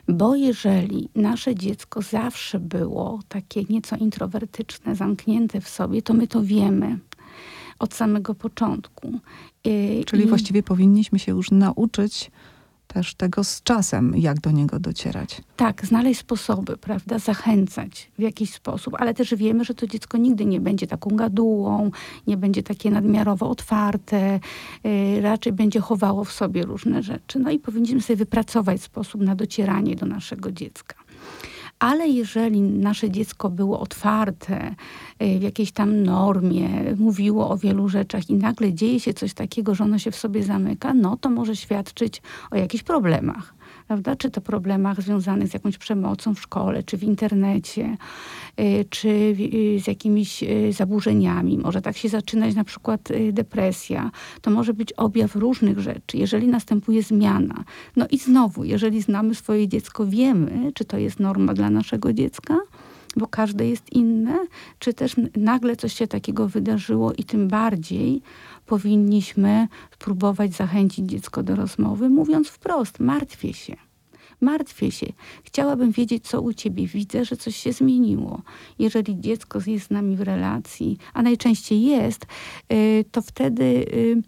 Bo 0.08 0.36
jeżeli 0.36 1.08
nasze 1.14 1.54
dziecko 1.54 2.02
zawsze 2.02 2.60
było 2.60 3.20
takie 3.28 3.64
nieco 3.70 3.96
introwertyczne, 3.96 4.96
zamknięte 4.96 5.60
w 5.60 5.68
sobie, 5.68 6.02
to 6.02 6.14
my 6.14 6.26
to 6.26 6.42
wiemy 6.42 6.98
od 7.78 7.94
samego 7.94 8.34
początku. 8.34 9.18
Czyli 10.06 10.24
I... 10.24 10.26
właściwie 10.26 10.62
powinniśmy 10.62 11.18
się 11.18 11.32
już 11.32 11.50
nauczyć 11.50 12.30
też 12.94 13.14
tego 13.14 13.44
z 13.44 13.62
czasem, 13.62 14.14
jak 14.16 14.40
do 14.40 14.50
niego 14.50 14.78
docierać. 14.78 15.42
Tak, 15.56 15.86
znaleźć 15.86 16.20
sposoby, 16.20 16.76
prawda, 16.76 17.18
zachęcać 17.18 18.10
w 18.18 18.22
jakiś 18.22 18.52
sposób, 18.52 18.94
ale 18.98 19.14
też 19.14 19.34
wiemy, 19.34 19.64
że 19.64 19.74
to 19.74 19.86
dziecko 19.86 20.18
nigdy 20.18 20.44
nie 20.44 20.60
będzie 20.60 20.86
taką 20.86 21.16
gadułą, 21.16 21.90
nie 22.26 22.36
będzie 22.36 22.62
takie 22.62 22.90
nadmiarowo 22.90 23.50
otwarte, 23.50 24.40
yy, 24.84 25.20
raczej 25.20 25.52
będzie 25.52 25.80
chowało 25.80 26.24
w 26.24 26.32
sobie 26.32 26.62
różne 26.62 27.02
rzeczy. 27.02 27.38
No 27.38 27.50
i 27.50 27.58
powinniśmy 27.58 28.00
sobie 28.00 28.16
wypracować 28.16 28.82
sposób 28.82 29.20
na 29.20 29.34
docieranie 29.34 29.96
do 29.96 30.06
naszego 30.06 30.52
dziecka. 30.52 31.01
Ale 31.82 32.08
jeżeli 32.08 32.62
nasze 32.62 33.10
dziecko 33.10 33.50
było 33.50 33.80
otwarte 33.80 34.74
y, 35.22 35.38
w 35.38 35.42
jakiejś 35.42 35.72
tam 35.72 36.02
normie, 36.02 36.68
mówiło 36.98 37.50
o 37.50 37.56
wielu 37.56 37.88
rzeczach 37.88 38.30
i 38.30 38.34
nagle 38.34 38.72
dzieje 38.74 39.00
się 39.00 39.14
coś 39.14 39.34
takiego, 39.34 39.74
że 39.74 39.84
ono 39.84 39.98
się 39.98 40.10
w 40.10 40.16
sobie 40.16 40.42
zamyka, 40.42 40.94
no 40.94 41.16
to 41.16 41.30
może 41.30 41.56
świadczyć 41.56 42.22
o 42.50 42.56
jakichś 42.56 42.84
problemach 42.84 43.54
prawda? 43.86 44.16
Czy 44.16 44.30
to 44.30 44.40
problemach 44.40 45.02
związanych 45.02 45.48
z 45.48 45.54
jakąś 45.54 45.78
przemocą 45.78 46.34
w 46.34 46.40
szkole, 46.40 46.82
czy 46.82 46.96
w 46.96 47.02
internecie, 47.02 47.96
y, 48.60 48.84
czy 48.90 49.08
y, 49.08 49.80
z 49.80 49.86
jakimiś 49.86 50.42
y, 50.42 50.72
zaburzeniami. 50.72 51.58
Może 51.58 51.82
tak 51.82 51.96
się 51.96 52.08
zaczynać 52.08 52.54
na 52.54 52.64
przykład 52.64 53.08
depresja. 53.32 54.10
To 54.40 54.50
może 54.50 54.74
być 54.74 54.92
objaw 54.92 55.36
różnych 55.36 55.78
rzeczy, 55.78 56.16
jeżeli 56.16 56.48
następuje 56.48 57.02
zmiana. 57.02 57.64
No 57.96 58.06
i 58.10 58.18
znowu, 58.18 58.64
jeżeli 58.64 59.02
znamy 59.02 59.34
swoje 59.34 59.68
dziecko, 59.68 60.06
wiemy, 60.06 60.72
czy 60.74 60.84
to 60.84 60.98
jest 60.98 61.20
norma 61.20 61.54
dla 61.54 61.70
naszego 61.70 62.12
dziecka, 62.12 62.58
bo 63.16 63.26
każde 63.26 63.68
jest 63.68 63.92
inne, 63.92 64.46
czy 64.78 64.94
też 64.94 65.16
nagle 65.36 65.76
coś 65.76 65.94
się 65.94 66.06
takiego 66.06 66.48
wydarzyło 66.48 67.12
i 67.12 67.24
tym 67.24 67.48
bardziej 67.48 68.22
powinniśmy 68.66 69.68
spróbować 69.94 70.54
zachęcić 70.54 71.06
dziecko 71.06 71.42
do 71.42 71.56
rozmowy, 71.56 72.08
mówiąc 72.08 72.48
wprost: 72.48 73.00
martwię 73.00 73.52
się. 73.52 73.76
Martwię 74.40 74.90
się. 74.90 75.06
Chciałabym 75.44 75.92
wiedzieć, 75.92 76.28
co 76.28 76.40
u 76.40 76.52
ciebie. 76.52 76.86
Widzę, 76.86 77.24
że 77.24 77.36
coś 77.36 77.56
się 77.56 77.72
zmieniło. 77.72 78.42
Jeżeli 78.78 79.20
dziecko 79.20 79.58
jest 79.66 79.86
z 79.86 79.90
nami 79.90 80.16
w 80.16 80.20
relacji, 80.20 80.98
a 81.14 81.22
najczęściej 81.22 81.82
jest, 81.82 82.26
y, 82.72 83.04
to 83.10 83.22
wtedy 83.22 83.64
y, 83.64 84.22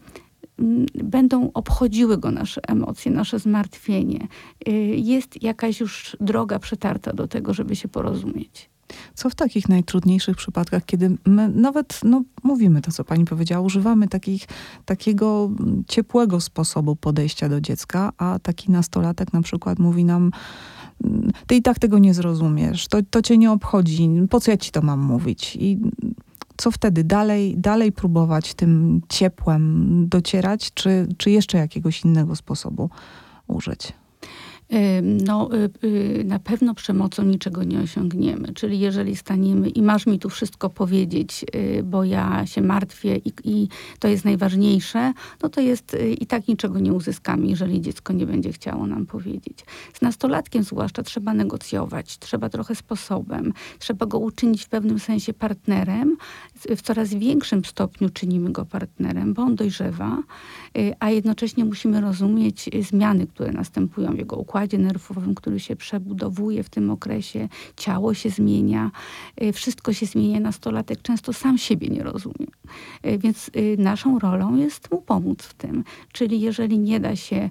będą 1.05 1.51
obchodziły 1.55 2.19
go 2.19 2.31
nasze 2.31 2.61
emocje, 2.69 3.13
nasze 3.13 3.39
zmartwienie. 3.39 4.27
Y, 4.69 4.73
jest 4.97 5.43
jakaś 5.43 5.81
już 5.81 6.17
droga 6.21 6.59
przetarta 6.59 7.13
do 7.13 7.29
tego, 7.29 7.55
żeby 7.55 7.77
się 7.77 7.89
porozumieć. 7.89 8.74
Co 9.15 9.31
w 9.31 9.35
takich 9.35 9.69
najtrudniejszych 9.69 10.37
przypadkach, 10.37 10.85
kiedy 10.85 11.17
my 11.27 11.49
nawet, 11.49 12.01
no 12.05 12.23
mówimy 12.43 12.81
to, 12.81 12.93
co 12.93 13.05
pani 13.05 13.25
powiedziała, 13.25 13.67
używamy 13.67 14.09
takich, 14.09 14.47
takiego 14.85 15.51
ciepłego 15.89 16.41
sposobu 16.41 16.97
podejścia 16.97 17.49
do 17.49 17.61
dziecka, 17.61 18.13
a 18.19 18.39
taki 18.39 18.71
nastolatek 18.71 19.33
na 19.33 19.43
przykład 19.43 19.79
mówi 19.79 20.05
nam, 20.05 20.31
ty 21.47 21.55
i 21.55 21.63
tak 21.63 21.79
tego 21.79 21.99
nie 21.99 22.15
zrozumiesz, 22.15 22.89
to, 22.89 22.99
to 23.11 23.23
cię 23.23 23.39
nie 23.39 23.53
obchodzi, 23.53 24.11
po 24.31 24.41
co 24.41 24.51
ja 24.51 24.57
ci 24.57 24.71
to 24.71 24.83
mam 24.83 25.01
mówić? 25.01 25.57
I 25.61 25.79
co 26.57 26.71
wtedy? 26.71 27.05
Dalej, 27.05 27.55
dalej 27.59 27.93
próbować 27.93 28.55
tym 28.55 29.01
ciepłem 29.09 30.09
docierać, 30.09 30.75
czy, 30.75 31.09
czy 31.17 31.31
jeszcze 31.31 31.59
jakiegoś 31.59 32.05
innego 32.05 32.37
sposobu 32.37 32.91
użyć? 33.47 33.93
No, 35.03 35.49
y, 35.55 35.87
y, 35.87 36.25
na 36.25 36.39
pewno 36.39 36.75
przemocą 36.75 37.23
niczego 37.23 37.65
nie 37.65 37.81
osiągniemy. 37.81 38.53
Czyli 38.53 38.81
jeżeli 38.81 39.17
staniemy 39.17 39.69
i 39.69 39.83
masz 39.83 40.07
mi 40.07 40.19
tu 40.19 40.31
wszystko 40.31 40.71
powiedzieć, 40.71 41.45
y, 41.55 41.83
bo 41.83 42.05
ja 42.05 42.47
się 42.47 42.63
martwię 42.63 43.17
i, 43.17 43.33
i 43.45 43.69
to 43.99 44.09
jest 44.09 44.25
najważniejsze, 44.25 45.13
no 45.43 45.49
to 45.49 45.61
jest 45.61 45.97
i 46.21 46.27
tak 46.27 46.49
niczego 46.49 46.79
nie 46.79 46.93
uzyskamy, 46.93 47.47
jeżeli 47.47 47.81
dziecko 47.81 48.13
nie 48.13 48.27
będzie 48.27 48.53
chciało 48.53 48.87
nam 48.87 49.07
powiedzieć. 49.07 49.59
Z 49.93 50.03
nastolatkiem 50.03 50.63
zwłaszcza 50.63 51.03
trzeba 51.03 51.35
negocjować, 51.35 52.19
trzeba 52.19 52.49
trochę 52.49 52.75
sposobem, 52.75 53.53
trzeba 53.79 54.07
go 54.07 54.19
uczynić 54.19 54.65
w 54.65 54.69
pewnym 54.69 54.99
sensie 54.99 55.33
partnerem. 55.33 56.17
W 56.77 56.83
coraz 56.83 57.15
większym 57.15 57.65
stopniu 57.65 58.09
czynimy 58.09 58.53
go 58.53 58.65
partnerem, 58.65 59.35
bo 59.35 59.43
on 59.43 59.55
dojrzewa, 59.55 60.19
a 61.01 61.11
jednocześnie 61.11 61.65
musimy 61.65 62.01
rozumieć 62.01 62.71
zmiany, 62.89 63.27
które 63.27 63.53
następują 63.53 64.13
w 64.13 64.19
jego 64.19 64.37
układzie 64.37 64.54
układzie 64.55 64.79
nerwowym, 64.79 65.35
który 65.35 65.61
się 65.61 65.77
przebudowuje 65.77 66.63
w 66.63 66.69
tym 66.69 66.91
okresie, 66.91 67.49
ciało 67.77 68.15
się 68.15 68.31
zmienia, 68.31 68.91
y, 69.43 69.53
wszystko 69.53 69.93
się 69.93 70.07
zmienia. 70.07 70.41
Nastolatek 70.41 71.03
często 71.03 71.33
sam 71.33 71.59
siebie 71.59 71.89
nie 71.89 72.03
rozumie. 72.03 72.47
Y, 73.07 73.19
więc 73.19 73.51
y, 73.57 73.77
naszą 73.79 74.19
rolą 74.19 74.57
jest 74.57 74.91
mu 74.91 75.03
pomóc 75.03 75.43
w 75.43 75.55
tym. 75.55 75.85
Czyli 76.13 76.41
jeżeli 76.41 76.79
nie 76.79 77.01
da 77.01 77.17
się 77.17 77.51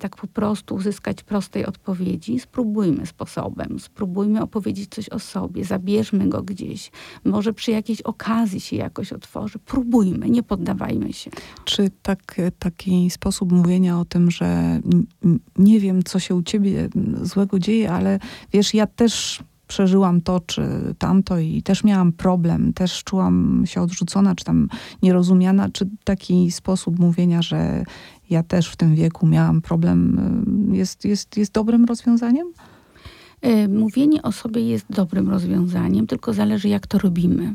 tak 0.00 0.16
po 0.16 0.26
prostu 0.26 0.74
uzyskać 0.74 1.22
prostej 1.22 1.66
odpowiedzi, 1.66 2.40
spróbujmy 2.40 3.06
sposobem, 3.06 3.80
spróbujmy 3.80 4.42
opowiedzieć 4.42 4.90
coś 4.90 5.08
o 5.08 5.18
sobie, 5.18 5.64
zabierzmy 5.64 6.28
go 6.28 6.42
gdzieś. 6.42 6.90
Może 7.24 7.52
przy 7.52 7.70
jakiejś 7.70 8.00
okazji 8.00 8.60
się 8.60 8.76
jakoś 8.76 9.12
otworzy. 9.12 9.58
Próbujmy, 9.58 10.30
nie 10.30 10.42
poddawajmy 10.42 11.12
się. 11.12 11.30
Czy 11.64 11.90
tak, 12.02 12.40
taki 12.58 13.10
sposób 13.10 13.52
mówienia 13.52 14.00
o 14.00 14.04
tym, 14.04 14.30
że 14.30 14.80
nie 15.58 15.80
wiem, 15.80 16.02
co 16.02 16.18
się 16.18 16.31
się 16.32 16.36
u 16.36 16.42
ciebie 16.42 16.88
złego 17.22 17.58
dzieje, 17.58 17.92
ale 17.92 18.18
wiesz, 18.52 18.74
ja 18.74 18.86
też 18.86 19.42
przeżyłam 19.68 20.20
to 20.20 20.40
czy 20.40 20.62
tamto 20.98 21.38
i 21.38 21.62
też 21.62 21.84
miałam 21.84 22.12
problem, 22.12 22.72
też 22.72 23.04
czułam 23.04 23.62
się 23.66 23.80
odrzucona, 23.80 24.34
czy 24.34 24.44
tam 24.44 24.68
nierozumiana, 25.02 25.68
czy 25.72 25.88
taki 26.04 26.50
sposób 26.50 26.98
mówienia, 26.98 27.42
że 27.42 27.84
ja 28.30 28.42
też 28.42 28.68
w 28.68 28.76
tym 28.76 28.94
wieku 28.94 29.26
miałam 29.26 29.62
problem, 29.62 30.20
jest, 30.72 31.04
jest, 31.04 31.36
jest 31.36 31.52
dobrym 31.52 31.84
rozwiązaniem? 31.84 32.46
E, 33.42 33.68
mówienie 33.68 34.22
o 34.22 34.32
sobie 34.32 34.62
jest 34.68 34.86
dobrym 34.90 35.30
rozwiązaniem, 35.30 36.06
tylko 36.06 36.32
zależy 36.32 36.68
jak 36.68 36.86
to 36.86 36.98
robimy. 36.98 37.54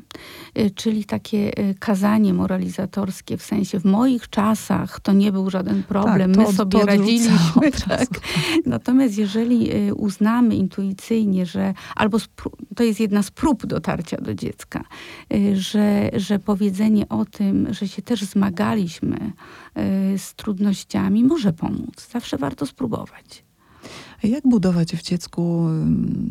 E, 0.55 0.69
czyli 0.69 1.05
takie 1.05 1.57
e, 1.57 1.73
kazanie 1.73 2.33
moralizatorskie 2.33 3.37
w 3.37 3.43
sensie 3.43 3.79
w 3.79 3.85
moich 3.85 4.29
czasach 4.29 4.99
to 4.99 5.13
nie 5.13 5.31
był 5.31 5.49
żaden 5.49 5.83
problem, 5.83 6.35
tak, 6.35 6.47
my 6.47 6.53
sobie 6.53 6.85
radziliśmy. 6.85 7.71
Tak. 7.87 8.07
Natomiast 8.65 9.17
jeżeli 9.17 9.71
uznamy 9.91 10.55
intuicyjnie, 10.55 11.45
że 11.45 11.73
albo 11.95 12.17
to 12.75 12.83
jest 12.83 12.99
jedna 12.99 13.23
z 13.23 13.31
prób 13.31 13.65
dotarcia 13.65 14.17
do 14.17 14.33
dziecka, 14.33 14.83
że, 15.53 16.09
że 16.13 16.39
powiedzenie 16.39 17.09
o 17.09 17.25
tym, 17.25 17.73
że 17.73 17.87
się 17.87 18.01
też 18.01 18.23
zmagaliśmy 18.23 19.31
z 20.17 20.33
trudnościami 20.35 21.23
może 21.23 21.53
pomóc. 21.53 22.09
Zawsze 22.11 22.37
warto 22.37 22.65
spróbować. 22.65 23.46
Jak 24.23 24.47
budować 24.47 24.95
w 24.95 25.01
dziecku 25.01 25.67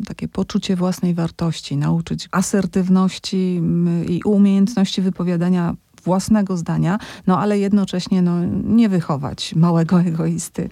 takie 0.05 0.27
poczucie 0.27 0.75
własnej 0.75 1.13
wartości, 1.13 1.77
nauczyć 1.77 2.27
asertywności 2.31 3.61
i 4.09 4.21
umiejętności 4.25 5.01
wypowiadania 5.01 5.75
własnego 6.03 6.57
zdania, 6.57 6.99
no 7.27 7.39
ale 7.39 7.59
jednocześnie 7.59 8.21
no, 8.21 8.45
nie 8.63 8.89
wychować 8.89 9.55
małego 9.55 10.01
egoisty? 10.11 10.69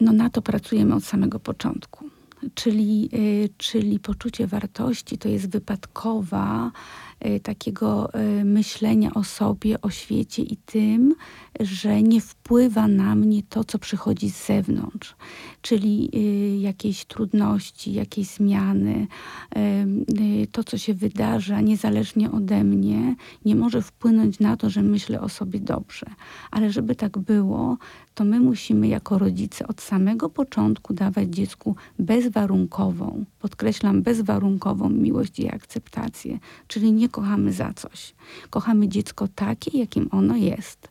No 0.00 0.12
na 0.12 0.30
to 0.30 0.42
pracujemy 0.42 0.94
od 0.94 1.04
samego 1.04 1.40
początku. 1.40 2.04
Czyli, 2.54 3.08
y, 3.14 3.48
czyli 3.56 3.98
poczucie 3.98 4.46
wartości 4.46 5.18
to 5.18 5.28
jest 5.28 5.50
wypadkowa 5.50 6.70
takiego 7.42 8.14
y, 8.14 8.44
myślenia 8.44 9.14
o 9.14 9.24
sobie, 9.24 9.80
o 9.80 9.90
świecie 9.90 10.42
i 10.42 10.56
tym, 10.56 11.14
że 11.60 12.02
nie 12.02 12.20
wpływa 12.20 12.88
na 12.88 13.14
mnie 13.14 13.42
to, 13.48 13.64
co 13.64 13.78
przychodzi 13.78 14.30
z 14.30 14.46
zewnątrz, 14.46 15.16
czyli 15.62 16.10
jakieś 16.60 17.04
trudności, 17.04 17.92
jakieś 17.92 18.26
zmiany, 18.26 19.06
to, 20.52 20.64
co 20.64 20.78
się 20.78 20.94
wydarza 20.94 21.60
niezależnie 21.60 22.30
ode 22.30 22.64
mnie, 22.64 23.16
nie 23.44 23.56
może 23.56 23.82
wpłynąć 23.82 24.40
na 24.40 24.56
to, 24.56 24.70
że 24.70 24.82
myślę 24.82 25.20
o 25.20 25.28
sobie 25.28 25.60
dobrze. 25.60 26.06
Ale 26.50 26.72
żeby 26.72 26.94
tak 26.94 27.18
było, 27.18 27.78
to 28.14 28.24
my 28.24 28.40
musimy 28.40 28.88
jako 28.88 29.18
rodzice 29.18 29.66
od 29.68 29.80
samego 29.80 30.28
początku 30.30 30.94
dawać 30.94 31.28
dziecku 31.28 31.76
bezwarunkową, 31.98 33.24
podkreślam, 33.38 34.02
bezwarunkową 34.02 34.88
miłość 34.90 35.40
i 35.40 35.48
akceptację. 35.48 36.38
Czyli 36.66 36.92
nie 36.92 37.07
kochamy 37.08 37.52
za 37.52 37.72
coś. 37.72 38.14
Kochamy 38.50 38.88
dziecko 38.88 39.28
takie, 39.34 39.78
jakim 39.78 40.08
ono 40.12 40.36
jest 40.36 40.88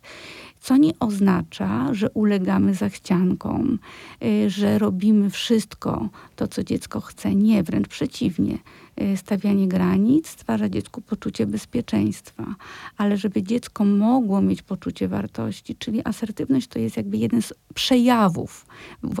co 0.60 0.76
nie 0.76 0.92
oznacza, 1.00 1.94
że 1.94 2.10
ulegamy 2.10 2.74
zachciankom, 2.74 3.78
y, 4.24 4.50
że 4.50 4.78
robimy 4.78 5.30
wszystko 5.30 6.08
to, 6.36 6.48
co 6.48 6.64
dziecko 6.64 7.00
chce. 7.00 7.34
Nie, 7.34 7.62
wręcz 7.62 7.88
przeciwnie. 7.88 8.58
Y, 9.02 9.16
stawianie 9.16 9.68
granic 9.68 10.28
stwarza 10.28 10.68
dziecku 10.68 11.00
poczucie 11.00 11.46
bezpieczeństwa, 11.46 12.54
ale 12.96 13.16
żeby 13.16 13.42
dziecko 13.42 13.84
mogło 13.84 14.42
mieć 14.42 14.62
poczucie 14.62 15.08
wartości, 15.08 15.76
czyli 15.76 16.00
asertywność 16.04 16.68
to 16.68 16.78
jest 16.78 16.96
jakby 16.96 17.16
jeden 17.16 17.42
z 17.42 17.54
przejawów 17.74 18.66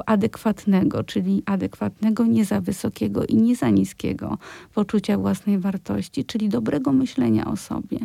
adekwatnego, 0.06 1.04
czyli 1.04 1.42
adekwatnego, 1.46 2.26
nie 2.26 2.44
za 2.44 2.60
wysokiego 2.60 3.26
i 3.26 3.36
nie 3.36 3.56
za 3.56 3.70
niskiego 3.70 4.38
poczucia 4.74 5.18
własnej 5.18 5.58
wartości, 5.58 6.24
czyli 6.24 6.48
dobrego 6.48 6.92
myślenia 6.92 7.46
o 7.46 7.56
sobie. 7.56 7.98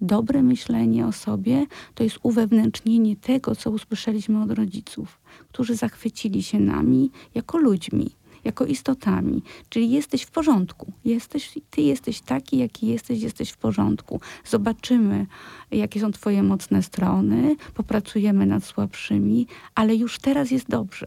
Dobre 0.00 0.42
myślenie 0.42 1.06
o 1.06 1.12
sobie 1.12 1.66
to 1.94 2.04
jest 2.04 2.18
uwewnętrznienie 2.22 3.16
tego, 3.16 3.56
co 3.56 3.70
usłyszeliśmy 3.70 4.42
od 4.42 4.50
rodziców, 4.50 5.20
którzy 5.48 5.74
zachwycili 5.74 6.42
się 6.42 6.60
nami 6.60 7.10
jako 7.34 7.58
ludźmi 7.58 8.19
jako 8.44 8.66
istotami. 8.66 9.42
Czyli 9.68 9.90
jesteś 9.90 10.22
w 10.22 10.30
porządku. 10.30 10.92
Jesteś, 11.04 11.58
ty 11.70 11.82
jesteś 11.82 12.20
taki, 12.20 12.58
jaki 12.58 12.86
jesteś, 12.86 13.22
jesteś 13.22 13.50
w 13.50 13.56
porządku. 13.56 14.20
Zobaczymy, 14.44 15.26
jakie 15.70 16.00
są 16.00 16.12
twoje 16.12 16.42
mocne 16.42 16.82
strony, 16.82 17.56
popracujemy 17.74 18.46
nad 18.46 18.64
słabszymi, 18.64 19.46
ale 19.74 19.96
już 19.96 20.18
teraz 20.18 20.50
jest 20.50 20.68
dobrze. 20.68 21.06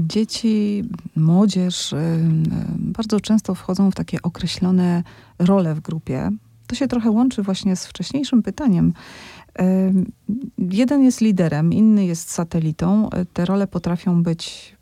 Dzieci, 0.00 0.84
młodzież 1.16 1.94
bardzo 2.76 3.20
często 3.20 3.54
wchodzą 3.54 3.90
w 3.90 3.94
takie 3.94 4.22
określone 4.22 5.02
role 5.38 5.74
w 5.74 5.80
grupie. 5.80 6.30
To 6.66 6.76
się 6.76 6.88
trochę 6.88 7.10
łączy 7.10 7.42
właśnie 7.42 7.76
z 7.76 7.86
wcześniejszym 7.86 8.42
pytaniem. 8.42 8.92
Jeden 10.58 11.02
jest 11.02 11.20
liderem, 11.20 11.72
inny 11.72 12.06
jest 12.06 12.30
satelitą. 12.30 13.10
Te 13.32 13.44
role 13.44 13.66
potrafią 13.66 14.22
być 14.22 14.76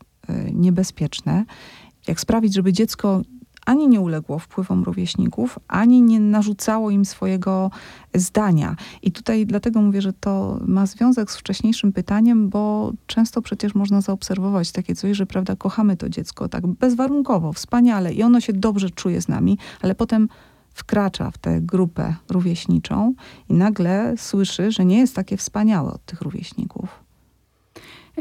niebezpieczne, 0.52 1.44
jak 2.08 2.20
sprawić, 2.20 2.54
żeby 2.54 2.72
dziecko 2.72 3.22
ani 3.68 3.88
nie 3.88 4.00
uległo 4.00 4.38
wpływom 4.38 4.84
rówieśników, 4.84 5.58
ani 5.68 6.02
nie 6.02 6.20
narzucało 6.20 6.90
im 6.90 7.04
swojego 7.04 7.70
zdania. 8.14 8.76
I 9.02 9.12
tutaj 9.12 9.46
dlatego 9.46 9.82
mówię, 9.82 10.02
że 10.02 10.12
to 10.12 10.58
ma 10.66 10.86
związek 10.86 11.30
z 11.30 11.36
wcześniejszym 11.36 11.92
pytaniem, 11.92 12.48
bo 12.48 12.92
często 13.06 13.42
przecież 13.42 13.74
można 13.74 14.00
zaobserwować 14.00 14.72
takie 14.72 14.94
coś, 14.94 15.16
że 15.16 15.26
prawda, 15.26 15.56
kochamy 15.56 15.96
to 15.96 16.08
dziecko 16.08 16.48
tak 16.48 16.66
bezwarunkowo, 16.66 17.52
wspaniale 17.52 18.12
i 18.12 18.22
ono 18.22 18.40
się 18.40 18.52
dobrze 18.52 18.90
czuje 18.90 19.22
z 19.22 19.28
nami, 19.28 19.58
ale 19.82 19.94
potem 19.94 20.28
wkracza 20.74 21.30
w 21.30 21.38
tę 21.38 21.60
grupę 21.60 22.14
rówieśniczą 22.28 23.14
i 23.48 23.54
nagle 23.54 24.14
słyszy, 24.16 24.72
że 24.72 24.84
nie 24.84 24.98
jest 24.98 25.14
takie 25.14 25.36
wspaniałe 25.36 25.92
od 25.92 26.04
tych 26.04 26.22
rówieśników. 26.22 27.07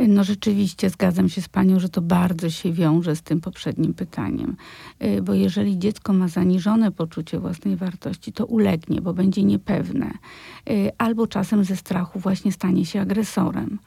No 0.08 0.24
rzeczywiście 0.24 0.90
zgadzam 0.90 1.30
się 1.30 1.42
z 1.42 1.50
Panią, 1.50 1.80
że 1.80 1.90
to 1.90 2.02
bardzo 2.02 2.50
się 2.50 2.72
wiąże 2.72 3.16
z 3.16 3.22
tym 3.22 3.42
poprzednim 3.42 3.94
pytaniem. 3.94 4.56
Y, 5.04 5.22
bo 5.22 5.34
jeżeli 5.34 5.80
dziecko 5.80 6.14
ma 6.14 6.28
zaniżone 6.28 6.92
poczucie 6.92 7.40
własnej 7.40 7.76
wartości, 7.76 8.34
to 8.34 8.46
ulegnie, 8.46 9.02
bo 9.02 9.14
będzie 9.14 9.44
niepewne. 9.44 10.12
Y, 10.70 10.92
albo 10.98 11.28
czasem 11.28 11.64
ze 11.64 11.76
strachu 11.76 12.20
właśnie 12.20 12.52
stanie 12.52 12.86
się 12.86 13.02
agresorem. 13.02 13.80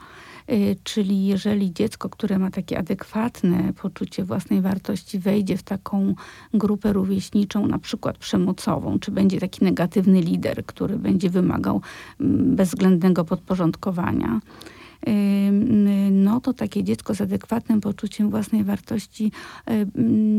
Y, 0.51 0.77
czyli 0.85 1.27
jeżeli 1.27 1.73
dziecko, 1.73 2.09
które 2.09 2.39
ma 2.39 2.51
takie 2.51 2.79
adekwatne 2.79 3.73
poczucie 3.83 4.25
własnej 4.25 4.61
wartości, 4.61 5.19
wejdzie 5.19 5.57
w 5.57 5.63
taką 5.63 6.15
grupę 6.55 6.93
rówieśniczą, 6.93 7.67
na 7.67 7.79
przykład 7.79 8.19
przemocową, 8.19 8.99
czy 8.99 9.11
będzie 9.11 9.41
taki 9.41 9.65
negatywny 9.65 10.21
lider, 10.21 10.67
który 10.67 10.99
będzie 10.99 11.31
wymagał 11.31 11.81
mm, 12.21 12.57
bezwzględnego 12.57 13.25
podporządkowania, 13.25 14.41
no 16.11 16.41
to 16.41 16.53
takie 16.53 16.85
dziecko 16.85 17.15
z 17.15 17.21
adekwatnym 17.21 17.81
poczuciem 17.81 18.31
własnej 18.31 18.65
wartości 18.65 19.33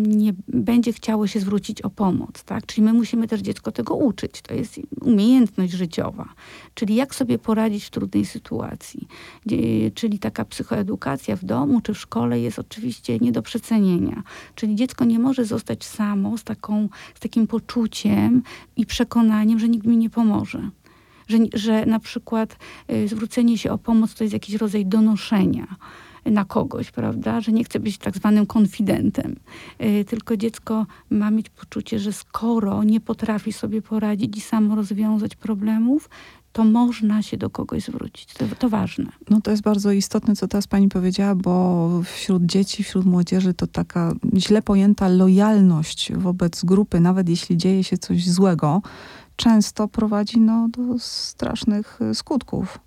nie 0.05 0.33
będzie 0.47 0.93
chciało 0.93 1.27
się 1.27 1.39
zwrócić 1.39 1.81
o 1.81 1.89
pomoc. 1.89 2.43
Tak? 2.43 2.65
Czyli 2.65 2.81
my 2.81 2.93
musimy 2.93 3.27
też 3.27 3.41
dziecko 3.41 3.71
tego 3.71 3.95
uczyć. 3.95 4.41
To 4.41 4.53
jest 4.53 4.79
umiejętność 5.01 5.73
życiowa. 5.73 6.29
Czyli 6.73 6.95
jak 6.95 7.15
sobie 7.15 7.39
poradzić 7.39 7.83
w 7.85 7.89
trudnej 7.89 8.25
sytuacji. 8.25 9.07
Czyli 9.93 10.19
taka 10.19 10.45
psychoedukacja 10.45 11.35
w 11.35 11.45
domu 11.45 11.81
czy 11.81 11.93
w 11.93 11.97
szkole 11.97 12.39
jest 12.39 12.59
oczywiście 12.59 13.17
nie 13.19 13.31
do 13.31 13.41
przecenienia. 13.41 14.23
Czyli 14.55 14.75
dziecko 14.75 15.05
nie 15.05 15.19
może 15.19 15.45
zostać 15.45 15.83
samo 15.85 16.37
z, 16.37 16.43
taką, 16.43 16.89
z 17.15 17.19
takim 17.19 17.47
poczuciem 17.47 18.43
i 18.75 18.85
przekonaniem, 18.85 19.59
że 19.59 19.69
nikt 19.69 19.87
mi 19.87 19.97
nie 19.97 20.09
pomoże 20.09 20.69
że, 21.31 21.37
że 21.53 21.85
na 21.85 21.99
przykład 21.99 22.57
y, 22.91 23.07
zwrócenie 23.07 23.57
się 23.57 23.71
o 23.71 23.77
pomoc 23.77 24.13
to 24.13 24.23
jest 24.23 24.33
jakiś 24.33 24.55
rodzaj 24.55 24.85
donoszenia 24.85 25.67
na 26.25 26.45
kogoś, 26.45 26.91
prawda? 26.91 27.41
Że 27.41 27.51
nie 27.51 27.63
chce 27.63 27.79
być 27.79 27.97
tak 27.97 28.15
zwanym 28.15 28.45
konfidentem. 28.45 29.35
Y, 29.81 30.05
tylko 30.05 30.37
dziecko 30.37 30.85
ma 31.09 31.31
mieć 31.31 31.49
poczucie, 31.49 31.99
że 31.99 32.13
skoro 32.13 32.83
nie 32.83 32.99
potrafi 32.99 33.53
sobie 33.53 33.81
poradzić 33.81 34.37
i 34.37 34.41
samo 34.41 34.75
rozwiązać 34.75 35.35
problemów, 35.35 36.09
to 36.53 36.63
można 36.63 37.21
się 37.21 37.37
do 37.37 37.49
kogoś 37.49 37.83
zwrócić. 37.83 38.33
To, 38.33 38.45
to, 38.59 38.69
ważne. 38.69 39.11
No 39.29 39.41
to 39.41 39.51
jest 39.51 39.63
bardzo 39.63 39.91
istotne, 39.91 40.35
co 40.35 40.47
teraz 40.47 40.67
pani 40.67 40.89
powiedziała, 40.89 41.35
bo 41.35 41.89
wśród 42.03 42.45
dzieci, 42.45 42.83
wśród 42.83 43.05
młodzieży 43.05 43.53
to 43.53 43.67
taka 43.67 44.13
źle 44.37 44.61
pojęta 44.61 45.07
lojalność 45.07 46.11
wobec 46.13 46.65
grupy, 46.65 46.99
nawet 46.99 47.29
jeśli 47.29 47.57
dzieje 47.57 47.83
się 47.83 47.97
coś 47.97 48.29
złego, 48.29 48.81
często 49.41 49.87
prowadzi 49.87 50.39
no, 50.39 50.67
do 50.69 50.99
strasznych 50.99 51.99
y, 52.01 52.15
skutków. 52.15 52.79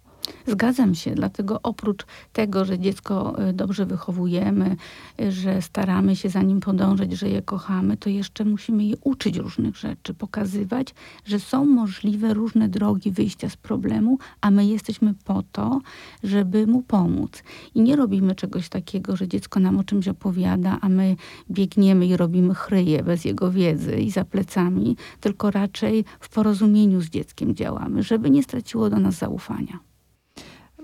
Zgadzam 0.46 0.94
się, 0.94 1.10
dlatego 1.10 1.60
oprócz 1.62 2.06
tego, 2.32 2.64
że 2.64 2.78
dziecko 2.78 3.42
y, 3.48 3.52
dobrze 3.52 3.86
wychowujemy, 3.86 4.76
y, 5.20 5.32
że 5.32 5.62
staramy 5.62 6.16
się 6.16 6.28
za 6.28 6.42
nim 6.42 6.60
podążać, 6.60 7.12
że 7.12 7.28
je 7.28 7.42
kochamy, 7.42 7.96
to 7.96 8.10
jeszcze 8.10 8.44
musimy 8.44 8.84
je 8.84 8.96
uczyć 9.04 9.36
różnych 9.36 9.76
rzeczy, 9.76 10.14
pokazywać, 10.14 10.94
że 11.24 11.40
są 11.40 11.64
możliwe 11.64 12.34
różne 12.34 12.68
drogi 12.68 13.10
wyjścia 13.10 13.48
z 13.48 13.56
problemu, 13.56 14.18
a 14.40 14.50
my 14.50 14.66
jesteśmy 14.66 15.14
po 15.24 15.42
to, 15.52 15.80
żeby 16.22 16.66
mu 16.66 16.82
pomóc. 16.82 17.42
I 17.74 17.80
nie 17.80 17.96
robimy 17.96 18.34
czegoś 18.34 18.68
takiego, 18.68 19.16
że 19.16 19.28
dziecko 19.28 19.60
nam 19.60 19.78
o 19.78 19.84
czymś 19.84 20.08
opowiada, 20.08 20.78
a 20.80 20.88
my 20.88 21.16
biegniemy 21.50 22.06
i 22.06 22.16
robimy 22.16 22.54
chryje 22.54 23.02
bez 23.02 23.24
jego 23.24 23.50
wiedzy 23.50 23.96
i 23.96 24.10
za 24.10 24.24
plecami, 24.24 24.96
tylko 25.20 25.50
raczej 25.50 26.04
w 26.20 26.28
porozumieniu 26.28 27.00
z 27.00 27.10
dzieckiem 27.10 27.54
działamy, 27.54 28.02
żeby 28.02 28.30
nie 28.30 28.42
straciło 28.42 28.90
do 28.90 28.98
nas 28.98 29.14
zaufania. 29.14 29.93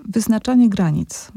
Wyznaczanie 0.08 0.68
granic. 0.68 1.32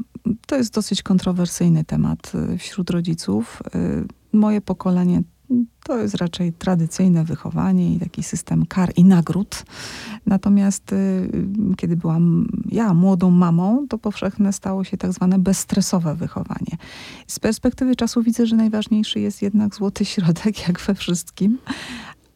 To 0.46 0.56
jest 0.56 0.74
dosyć 0.74 1.02
kontrowersyjny 1.02 1.84
temat 1.84 2.32
y, 2.54 2.58
wśród 2.58 2.90
rodziców. 2.90 3.62
Y, 3.74 4.04
moje 4.32 4.60
pokolenie 4.60 5.22
to 5.84 5.98
jest 5.98 6.14
raczej 6.14 6.52
tradycyjne 6.52 7.24
wychowanie 7.24 7.94
i 7.94 7.98
taki 7.98 8.22
system 8.22 8.66
kar 8.66 8.92
i 8.96 9.04
nagród. 9.04 9.64
Natomiast 10.26 10.92
y, 10.92 11.28
kiedy 11.76 11.96
byłam 11.96 12.48
ja 12.70 12.94
młodą 12.94 13.30
mamą, 13.30 13.86
to 13.88 13.98
powszechne 13.98 14.52
stało 14.52 14.84
się 14.84 14.96
tak 14.96 15.12
zwane 15.12 15.38
bezstresowe 15.38 16.14
wychowanie. 16.14 16.76
Z 17.26 17.38
perspektywy 17.38 17.96
czasu 17.96 18.22
widzę, 18.22 18.46
że 18.46 18.56
najważniejszy 18.56 19.20
jest 19.20 19.42
jednak 19.42 19.74
złoty 19.74 20.04
środek, 20.04 20.58
jak 20.68 20.80
we 20.80 20.94
wszystkim 20.94 21.58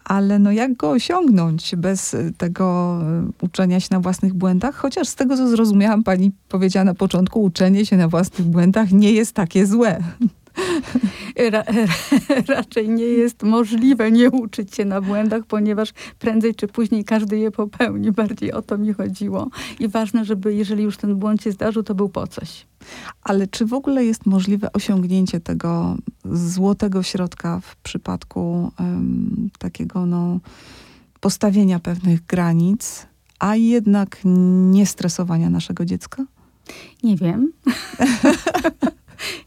ale 0.08 0.38
no 0.38 0.52
jak 0.52 0.76
go 0.76 0.90
osiągnąć 0.90 1.76
bez 1.76 2.14
y, 2.14 2.32
tego 2.38 2.98
y, 3.42 3.44
uczenia 3.44 3.80
się 3.80 3.88
na 3.90 4.00
własnych 4.00 4.34
błędach? 4.34 4.74
Chociaż 4.74 5.08
z 5.08 5.14
tego, 5.14 5.36
co 5.36 5.48
zrozumiałam, 5.48 6.04
pani 6.04 6.32
powiedziała 6.48 6.84
na 6.84 6.94
początku, 6.94 7.42
uczenie 7.42 7.86
się 7.86 7.96
na 7.96 8.08
własnych 8.08 8.48
błędach 8.48 8.92
nie 8.92 9.12
jest 9.12 9.32
takie 9.32 9.66
złe. 9.66 10.02
Ra, 11.50 11.64
raczej 12.56 12.88
nie 12.88 13.04
jest 13.04 13.42
możliwe 13.42 14.10
nie 14.10 14.30
uczyć 14.30 14.74
się 14.74 14.84
na 14.84 15.00
błędach, 15.00 15.46
ponieważ 15.46 15.92
prędzej 16.18 16.54
czy 16.54 16.68
później 16.68 17.04
każdy 17.04 17.38
je 17.38 17.50
popełni. 17.50 18.12
Bardziej 18.12 18.52
o 18.52 18.62
to 18.62 18.78
mi 18.78 18.92
chodziło. 18.92 19.48
I 19.80 19.88
ważne, 19.88 20.24
żeby 20.24 20.54
jeżeli 20.54 20.84
już 20.84 20.96
ten 20.96 21.16
błąd 21.16 21.42
się 21.42 21.52
zdarzył, 21.52 21.82
to 21.82 21.94
był 21.94 22.08
po 22.08 22.26
coś. 22.26 22.66
Ale 23.22 23.46
czy 23.46 23.66
w 23.66 23.72
ogóle 23.72 24.04
jest 24.04 24.26
możliwe 24.26 24.72
osiągnięcie 24.72 25.40
tego 25.40 25.96
złotego 26.24 27.02
środka 27.02 27.60
w 27.60 27.76
przypadku 27.76 28.72
um, 28.80 29.50
takiego 29.58 30.06
no, 30.06 30.40
postawienia 31.20 31.78
pewnych 31.78 32.26
granic, 32.26 33.06
a 33.38 33.56
jednak 33.56 34.18
nie 34.24 34.86
stresowania 34.86 35.50
naszego 35.50 35.84
dziecka? 35.84 36.24
Nie 37.02 37.16
wiem. 37.16 37.52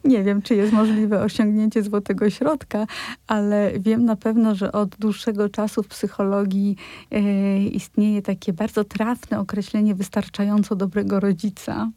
Nie 0.03 0.23
wiem, 0.23 0.41
czy 0.41 0.55
jest 0.55 0.73
możliwe 0.73 1.21
osiągnięcie 1.21 1.83
złotego 1.83 2.29
środka, 2.29 2.87
ale 3.27 3.71
wiem 3.79 4.05
na 4.05 4.15
pewno, 4.15 4.55
że 4.55 4.71
od 4.71 4.95
dłuższego 4.95 5.49
czasu 5.49 5.83
w 5.83 5.87
psychologii 5.87 6.75
e, 7.11 7.63
istnieje 7.63 8.21
takie 8.21 8.53
bardzo 8.53 8.83
trafne 8.83 9.39
określenie 9.39 9.95
wystarczająco 9.95 10.75
dobrego 10.75 11.19
rodzica. 11.19 11.89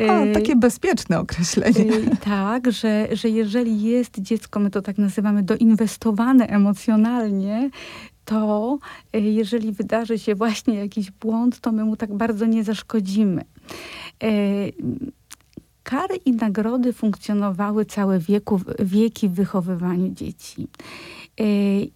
E, 0.00 0.10
A, 0.10 0.34
takie 0.34 0.56
bezpieczne 0.56 1.20
określenie. 1.20 1.94
E, 2.12 2.16
tak, 2.16 2.72
że, 2.72 3.08
że 3.12 3.28
jeżeli 3.28 3.82
jest 3.82 4.20
dziecko, 4.20 4.60
my 4.60 4.70
to 4.70 4.82
tak 4.82 4.98
nazywamy, 4.98 5.42
doinwestowane 5.42 6.46
emocjonalnie, 6.46 7.70
to 8.24 8.78
e, 9.12 9.20
jeżeli 9.20 9.72
wydarzy 9.72 10.18
się 10.18 10.34
właśnie 10.34 10.74
jakiś 10.74 11.10
błąd, 11.10 11.60
to 11.60 11.72
my 11.72 11.84
mu 11.84 11.96
tak 11.96 12.14
bardzo 12.14 12.46
nie 12.46 12.64
zaszkodzimy. 12.64 13.44
E, 14.22 14.28
Kary 15.92 16.16
i 16.16 16.32
nagrody 16.32 16.92
funkcjonowały 16.92 17.84
całe 17.84 18.18
wieku, 18.18 18.60
wieki 18.78 19.28
w 19.28 19.32
wychowywaniu 19.32 20.08
dzieci. 20.08 20.68
E, 21.40 21.44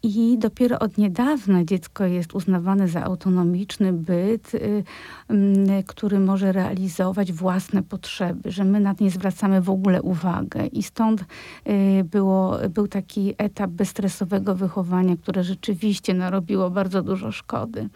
I 0.02 0.38
dopiero 0.38 0.78
od 0.78 0.98
niedawna 0.98 1.64
dziecko 1.64 2.04
jest 2.04 2.34
uznawane 2.34 2.88
za 2.88 3.04
autonomiczny 3.04 3.92
byt, 3.92 4.54
y, 4.54 4.84
który 5.86 6.20
może 6.20 6.52
realizować 6.52 7.32
własne 7.32 7.82
potrzeby, 7.82 8.50
że 8.50 8.64
my 8.64 8.80
na 8.80 8.94
nie 9.00 9.10
zwracamy 9.10 9.60
w 9.60 9.70
ogóle 9.70 10.02
uwagę. 10.02 10.66
I 10.66 10.82
stąd 10.82 11.20
y, 11.20 12.04
było, 12.04 12.58
był 12.70 12.88
taki 12.88 13.34
etap 13.38 13.70
bezstresowego 13.70 14.54
wychowania, 14.54 15.16
które 15.16 15.44
rzeczywiście 15.44 16.14
narobiło 16.14 16.70
bardzo 16.70 17.02
dużo 17.02 17.32
szkody. 17.32 17.88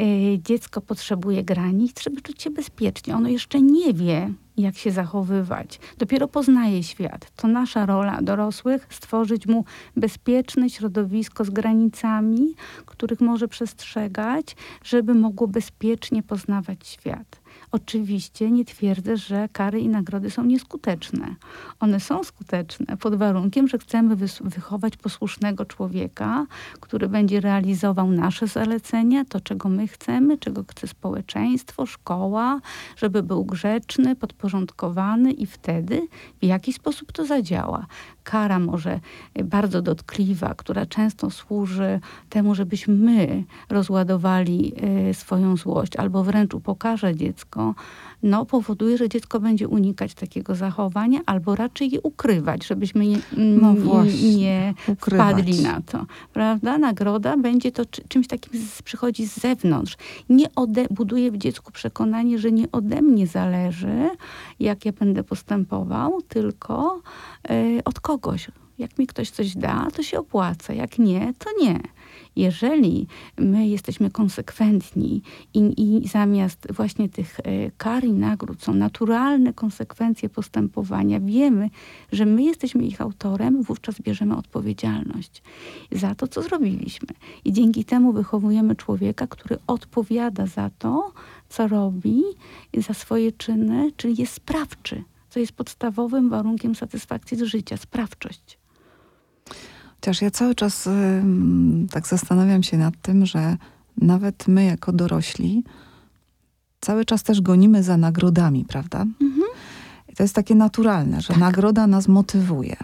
Y, 0.00 0.38
dziecko 0.42 0.80
potrzebuje 0.80 1.44
granic, 1.44 2.02
żeby 2.02 2.22
czuć 2.22 2.42
się 2.42 2.50
bezpiecznie. 2.50 3.16
Ono 3.16 3.28
jeszcze 3.28 3.60
nie 3.60 3.92
wie, 3.92 4.30
jak 4.56 4.76
się 4.76 4.90
zachowywać. 4.90 5.80
Dopiero 5.98 6.28
poznaje 6.28 6.82
świat. 6.82 7.32
To 7.36 7.48
nasza 7.48 7.86
rola 7.86 8.22
dorosłych 8.22 8.86
stworzyć 8.90 9.46
mu 9.46 9.64
bezpieczne 9.96 10.70
środowisko 10.70 11.44
z 11.44 11.50
granicami, 11.50 12.54
których 12.86 13.20
może 13.20 13.48
przestrzegać, 13.48 14.56
żeby 14.84 15.14
mogło 15.14 15.48
bezpiecznie 15.48 16.22
poznawać 16.22 16.88
świat. 16.88 17.40
Oczywiście 17.70 18.50
nie 18.50 18.64
twierdzę, 18.64 19.16
że 19.16 19.48
kary 19.52 19.80
i 19.80 19.88
nagrody 19.88 20.30
są 20.30 20.44
nieskuteczne. 20.44 21.34
One 21.80 22.00
są 22.00 22.24
skuteczne 22.24 22.96
pod 22.96 23.14
warunkiem, 23.14 23.68
że 23.68 23.78
chcemy 23.78 24.16
wychować 24.40 24.96
posłusznego 24.96 25.64
człowieka, 25.64 26.46
który 26.80 27.08
będzie 27.08 27.40
realizował 27.40 28.10
nasze 28.10 28.46
zalecenia, 28.46 29.24
to 29.24 29.40
czego 29.40 29.68
my 29.68 29.88
chcemy, 29.88 30.38
czego 30.38 30.64
chce 30.70 30.86
społeczeństwo, 30.86 31.86
szkoła, 31.86 32.60
żeby 32.96 33.22
był 33.22 33.44
grzeczny, 33.44 34.16
podporządkowany 34.16 35.32
i 35.32 35.46
wtedy 35.46 36.08
w 36.42 36.44
jakiś 36.44 36.76
sposób 36.76 37.12
to 37.12 37.26
zadziała. 37.26 37.86
Kara 38.24 38.58
może 38.58 39.00
bardzo 39.44 39.82
dotkliwa, 39.82 40.54
która 40.54 40.86
często 40.86 41.30
służy 41.30 42.00
temu, 42.28 42.54
żebyśmy 42.54 42.94
my 42.94 43.44
rozładowali 43.68 44.72
y, 45.10 45.14
swoją 45.14 45.56
złość 45.56 45.96
albo 45.96 46.24
wręcz 46.24 46.54
upokarza 46.54 47.14
dziecko, 47.14 47.74
no, 48.24 48.46
powoduje, 48.46 48.98
że 48.98 49.08
dziecko 49.08 49.40
będzie 49.40 49.68
unikać 49.68 50.14
takiego 50.14 50.54
zachowania 50.54 51.20
albo 51.26 51.54
raczej 51.54 51.90
je 51.90 52.00
ukrywać, 52.00 52.66
żebyśmy 52.66 53.06
nie, 53.06 53.18
no 53.36 53.74
właśnie, 53.74 54.36
nie 54.36 54.74
wpadli 55.00 55.62
na 55.62 55.80
to. 55.80 56.06
Prawda? 56.32 56.78
Nagroda 56.78 57.36
będzie 57.36 57.72
to 57.72 57.82
czymś 58.08 58.26
takim 58.26 58.60
z, 58.60 58.82
przychodzi 58.82 59.26
z 59.26 59.40
zewnątrz. 59.40 59.96
Nie 60.28 60.54
ode, 60.56 60.86
buduje 60.90 61.30
w 61.30 61.36
dziecku 61.36 61.72
przekonanie, 61.72 62.38
że 62.38 62.52
nie 62.52 62.72
ode 62.72 63.02
mnie 63.02 63.26
zależy, 63.26 64.10
jak 64.60 64.84
ja 64.84 64.92
będę 64.92 65.24
postępował, 65.24 66.22
tylko 66.22 67.00
y, 67.50 67.80
od 67.84 68.00
kogoś. 68.00 68.50
Jak 68.78 68.98
mi 68.98 69.06
ktoś 69.06 69.30
coś 69.30 69.56
da, 69.56 69.88
to 69.96 70.02
się 70.02 70.18
opłaca. 70.18 70.72
Jak 70.72 70.98
nie, 70.98 71.32
to 71.38 71.50
nie. 71.62 71.80
Jeżeli 72.36 73.06
my 73.38 73.68
jesteśmy 73.68 74.10
konsekwentni 74.10 75.22
i, 75.54 75.60
i 75.82 76.08
zamiast 76.08 76.72
właśnie 76.72 77.08
tych 77.08 77.40
e, 77.40 77.70
kar 77.70 78.04
i 78.04 78.12
nagród 78.12 78.62
są 78.62 78.74
naturalne 78.74 79.52
konsekwencje 79.52 80.28
postępowania, 80.28 81.20
wiemy, 81.20 81.70
że 82.12 82.26
my 82.26 82.42
jesteśmy 82.42 82.84
ich 82.84 83.00
autorem, 83.00 83.62
wówczas 83.62 84.00
bierzemy 84.00 84.36
odpowiedzialność 84.36 85.42
za 85.92 86.14
to, 86.14 86.28
co 86.28 86.42
zrobiliśmy. 86.42 87.08
I 87.44 87.52
dzięki 87.52 87.84
temu 87.84 88.12
wychowujemy 88.12 88.76
człowieka, 88.76 89.26
który 89.26 89.56
odpowiada 89.66 90.46
za 90.46 90.70
to, 90.78 91.12
co 91.48 91.68
robi, 91.68 92.22
za 92.76 92.94
swoje 92.94 93.32
czyny, 93.32 93.92
czyli 93.96 94.20
jest 94.20 94.32
sprawczy 94.32 95.04
co 95.34 95.40
jest 95.40 95.52
podstawowym 95.52 96.30
warunkiem 96.30 96.74
satysfakcji 96.74 97.36
z 97.36 97.42
życia, 97.42 97.76
sprawczość. 97.76 98.58
Chociaż 100.04 100.22
ja 100.22 100.30
cały 100.30 100.54
czas 100.54 100.86
y, 100.86 100.90
tak 101.90 102.06
zastanawiam 102.06 102.62
się 102.62 102.78
nad 102.78 102.94
tym, 103.02 103.26
że 103.26 103.56
nawet 103.96 104.48
my 104.48 104.64
jako 104.64 104.92
dorośli 104.92 105.64
cały 106.80 107.04
czas 107.04 107.22
też 107.22 107.40
gonimy 107.40 107.82
za 107.82 107.96
nagrodami, 107.96 108.64
prawda? 108.64 109.00
Mhm. 109.00 109.42
I 110.08 110.14
to 110.14 110.22
jest 110.22 110.34
takie 110.34 110.54
naturalne, 110.54 111.20
że 111.20 111.28
tak. 111.28 111.36
nagroda 111.36 111.86
nas 111.86 112.08
motywuje. 112.08 112.76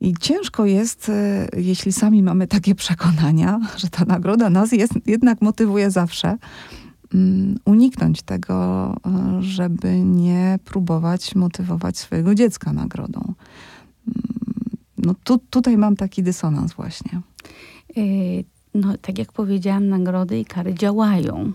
I 0.00 0.14
ciężko 0.20 0.66
jest, 0.66 1.08
y, 1.08 1.12
jeśli 1.56 1.92
sami 1.92 2.22
mamy 2.22 2.46
takie 2.46 2.74
przekonania, 2.84 3.60
że 3.76 3.88
ta 3.88 4.04
nagroda 4.04 4.50
nas 4.50 4.72
jest, 4.72 4.92
jednak 5.06 5.42
motywuje 5.42 5.90
zawsze, 5.90 6.36
um, 7.14 7.58
uniknąć 7.64 8.22
tego, 8.22 8.90
y, 9.38 9.42
żeby 9.42 9.98
nie 9.98 10.58
próbować 10.64 11.34
motywować 11.34 11.98
swojego 11.98 12.34
dziecka 12.34 12.72
nagrodą 12.72 13.34
no 15.04 15.14
tu, 15.24 15.38
tutaj 15.50 15.76
mam 15.76 15.96
taki 15.96 16.22
dysonans 16.22 16.72
właśnie. 16.72 17.20
Y, 17.98 18.44
no, 18.74 18.98
tak 18.98 19.18
jak 19.18 19.32
powiedziałam, 19.32 19.88
nagrody 19.88 20.38
i 20.38 20.44
kary 20.44 20.74
działają, 20.74 21.52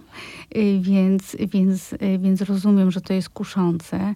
y, 0.57 0.79
więc, 0.81 1.35
więc, 1.39 1.93
y, 1.93 1.97
więc 2.19 2.41
rozumiem, 2.41 2.91
że 2.91 3.01
to 3.01 3.13
jest 3.13 3.29
kuszące. 3.29 4.15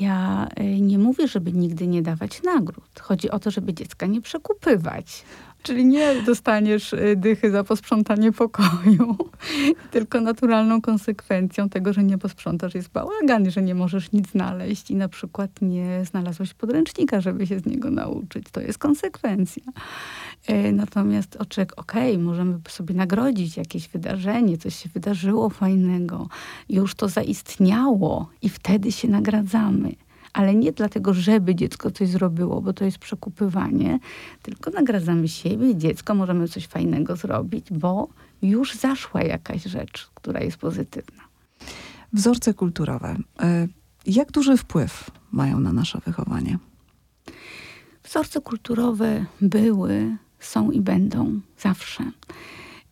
Ja 0.00 0.48
nie 0.80 0.98
mówię, 0.98 1.28
żeby 1.28 1.52
nigdy 1.52 1.86
nie 1.86 2.02
dawać 2.02 2.42
nagród. 2.42 3.00
Chodzi 3.00 3.30
o 3.30 3.38
to, 3.38 3.50
żeby 3.50 3.74
dziecka 3.74 4.06
nie 4.06 4.20
przekupywać. 4.20 5.24
Czyli 5.62 5.86
nie 5.86 6.22
dostaniesz 6.22 6.92
y, 6.92 7.14
dychy 7.16 7.50
za 7.50 7.64
posprzątanie 7.64 8.32
pokoju, 8.32 9.16
tylko 9.90 10.20
naturalną 10.20 10.80
konsekwencją 10.80 11.68
tego, 11.68 11.92
że 11.92 12.04
nie 12.04 12.18
posprzątasz 12.18 12.74
jest 12.74 12.88
bałagan, 12.88 13.50
że 13.50 13.62
nie 13.62 13.74
możesz 13.74 14.12
nic 14.12 14.30
znaleźć 14.30 14.90
i 14.90 14.96
na 14.96 15.08
przykład 15.08 15.50
nie 15.62 16.04
znalazłeś 16.04 16.54
podręcznika, 16.54 17.20
żeby 17.20 17.46
się 17.46 17.58
z 17.58 17.66
niego 17.66 17.90
nauczyć. 17.90 18.44
To 18.52 18.60
jest 18.60 18.78
konsekwencja. 18.78 19.62
Y, 20.50 20.72
natomiast 20.72 21.36
oczek, 21.36 21.72
okej, 21.76 22.12
okay, 22.12 22.24
możemy 22.24 22.58
sobie 22.68 22.94
nagrodzić 22.94 23.56
jakieś 23.56 23.88
wydarzenie, 23.88 24.58
coś 24.58 24.76
się 24.82 24.88
wydarzyło 24.88 25.50
fajnego, 25.50 26.28
już 26.68 26.94
to 26.94 27.08
zaistniało 27.08 28.28
i 28.42 28.48
wtedy 28.48 28.92
się 28.92 29.08
nagradzamy 29.08 29.92
ale 30.32 30.54
nie 30.54 30.72
dlatego, 30.72 31.14
żeby 31.14 31.54
dziecko 31.54 31.90
coś 31.90 32.08
zrobiło, 32.08 32.60
bo 32.60 32.72
to 32.72 32.84
jest 32.84 32.98
przekupywanie, 32.98 33.98
tylko 34.42 34.70
nagradzamy 34.70 35.28
siebie, 35.28 35.76
dziecko, 35.76 36.14
możemy 36.14 36.48
coś 36.48 36.66
fajnego 36.66 37.16
zrobić, 37.16 37.66
bo 37.70 38.08
już 38.42 38.74
zaszła 38.74 39.22
jakaś 39.22 39.62
rzecz, 39.62 40.10
która 40.14 40.40
jest 40.40 40.56
pozytywna. 40.56 41.22
Wzorce 42.12 42.54
kulturowe. 42.54 43.16
E, 43.40 43.68
jak 44.06 44.32
duży 44.32 44.56
wpływ 44.56 45.10
mają 45.32 45.60
na 45.60 45.72
nasze 45.72 45.98
wychowanie? 46.06 46.58
Wzorce 48.04 48.40
kulturowe 48.40 49.26
były, 49.40 50.16
są 50.40 50.70
i 50.70 50.80
będą 50.80 51.40
zawsze. 51.58 52.04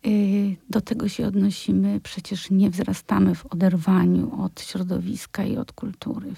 Y, 0.05 0.55
do 0.69 0.81
tego 0.81 1.09
się 1.09 1.27
odnosimy, 1.27 1.99
przecież 1.99 2.49
nie 2.49 2.69
wzrastamy 2.69 3.35
w 3.35 3.45
oderwaniu 3.45 4.41
od 4.41 4.61
środowiska 4.61 5.43
i 5.43 5.57
od 5.57 5.71
kultury. 5.71 6.33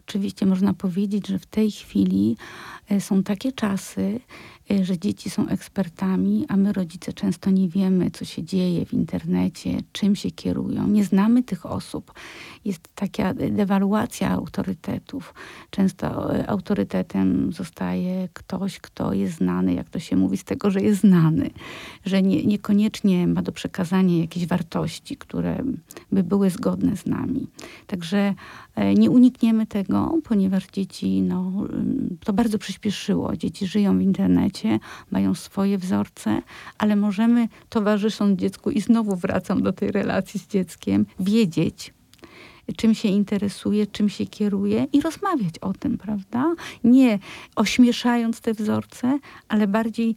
Oczywiście 0.00 0.46
można 0.46 0.74
powiedzieć, 0.74 1.26
że 1.26 1.38
w 1.38 1.46
tej 1.46 1.70
chwili 1.70 2.36
y, 2.92 3.00
są 3.00 3.22
takie 3.22 3.52
czasy, 3.52 4.20
że 4.82 4.98
dzieci 4.98 5.30
są 5.30 5.48
ekspertami, 5.48 6.44
a 6.48 6.56
my 6.56 6.72
rodzice 6.72 7.12
często 7.12 7.50
nie 7.50 7.68
wiemy, 7.68 8.10
co 8.10 8.24
się 8.24 8.44
dzieje 8.44 8.86
w 8.86 8.92
internecie, 8.92 9.78
czym 9.92 10.16
się 10.16 10.30
kierują. 10.30 10.88
Nie 10.88 11.04
znamy 11.04 11.42
tych 11.42 11.66
osób. 11.66 12.12
Jest 12.64 12.88
taka 12.94 13.34
dewaluacja 13.34 14.30
autorytetów. 14.30 15.34
Często 15.70 16.36
y, 16.36 16.48
autorytetem 16.48 17.52
zostaje 17.52 18.28
ktoś, 18.32 18.78
kto 18.78 19.12
jest 19.12 19.36
znany, 19.36 19.74
jak 19.74 19.90
to 19.90 19.98
się 19.98 20.16
mówi, 20.16 20.36
z 20.36 20.44
tego, 20.44 20.70
że 20.70 20.80
jest 20.80 21.00
znany, 21.00 21.50
że 22.04 22.22
nie, 22.22 22.44
niekoniecznie 22.44 23.26
ma 23.26 23.42
do 23.42 23.52
przekazania 23.52 24.18
jakieś 24.18 24.46
wartości, 24.46 25.16
które 25.16 25.64
by 26.12 26.22
były 26.22 26.50
zgodne 26.50 26.96
z 26.96 27.06
nami. 27.06 27.46
Także 27.86 28.34
nie 28.96 29.10
unikniemy 29.10 29.66
tego, 29.66 30.18
ponieważ 30.24 30.66
dzieci, 30.66 31.22
no, 31.22 31.52
to 32.24 32.32
bardzo 32.32 32.58
przyspieszyło. 32.58 33.36
Dzieci 33.36 33.66
żyją 33.66 33.98
w 33.98 34.02
internecie, 34.02 34.78
mają 35.10 35.34
swoje 35.34 35.78
wzorce, 35.78 36.42
ale 36.78 36.96
możemy 36.96 37.48
towarzysząc 37.68 38.40
dziecku 38.40 38.70
i 38.70 38.80
znowu 38.80 39.16
wracam 39.16 39.62
do 39.62 39.72
tej 39.72 39.92
relacji 39.92 40.40
z 40.40 40.46
dzieckiem, 40.46 41.06
wiedzieć, 41.20 41.94
czym 42.76 42.94
się 42.94 43.08
interesuje, 43.08 43.86
czym 43.86 44.08
się 44.08 44.26
kieruje 44.26 44.86
i 44.92 45.00
rozmawiać 45.00 45.58
o 45.60 45.72
tym, 45.72 45.98
prawda? 45.98 46.54
Nie 46.84 47.18
ośmieszając 47.56 48.40
te 48.40 48.54
wzorce, 48.54 49.18
ale 49.48 49.66
bardziej 49.66 50.16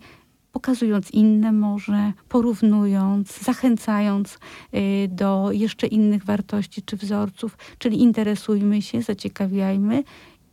pokazując 0.55 1.11
inne 1.11 1.51
może, 1.51 2.13
porównując, 2.29 3.43
zachęcając 3.43 4.37
y, 4.73 5.07
do 5.07 5.49
jeszcze 5.51 5.87
innych 5.87 6.25
wartości 6.25 6.81
czy 6.81 6.97
wzorców, 6.97 7.57
czyli 7.77 8.01
interesujmy 8.01 8.81
się, 8.81 9.01
zaciekawiajmy 9.01 10.03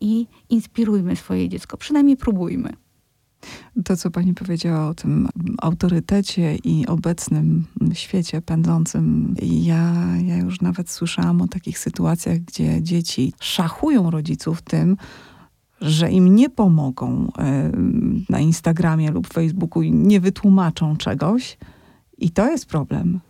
i 0.01 0.27
inspirujmy 0.49 1.17
swoje 1.17 1.49
dziecko. 1.49 1.77
Przynajmniej 1.77 2.17
próbujmy. 2.17 2.73
To, 3.85 3.97
co 3.97 4.11
pani 4.11 4.35
powiedziała 4.35 4.88
o 4.88 4.95
tym 4.95 5.29
autorytecie 5.59 6.57
i 6.65 6.87
obecnym 6.87 7.65
świecie 7.93 8.43
pędzącym, 8.43 9.35
ja, 9.43 9.93
ja 10.25 10.37
już 10.37 10.61
nawet 10.61 10.91
słyszałam 10.91 11.43
o 11.43 11.49
takich 11.49 11.79
sytuacjach, 11.79 12.38
gdzie 12.38 12.83
dzieci 12.83 13.33
szachują 13.41 14.11
rodziców 14.11 14.62
tym, 14.62 14.97
że 15.83 16.11
im 16.11 16.35
nie 16.35 16.51
pomogą 16.51 17.33
e, 17.38 17.73
na 18.29 18.40
Instagramie 18.40 19.11
lub 19.11 19.33
Facebooku 19.33 19.83
i 19.83 19.92
nie 19.92 20.21
wytłumaczą 20.21 20.97
czegoś. 20.97 21.59
I 22.18 22.31
to 22.31 22.51
jest 22.51 22.66
problem. 22.66 23.21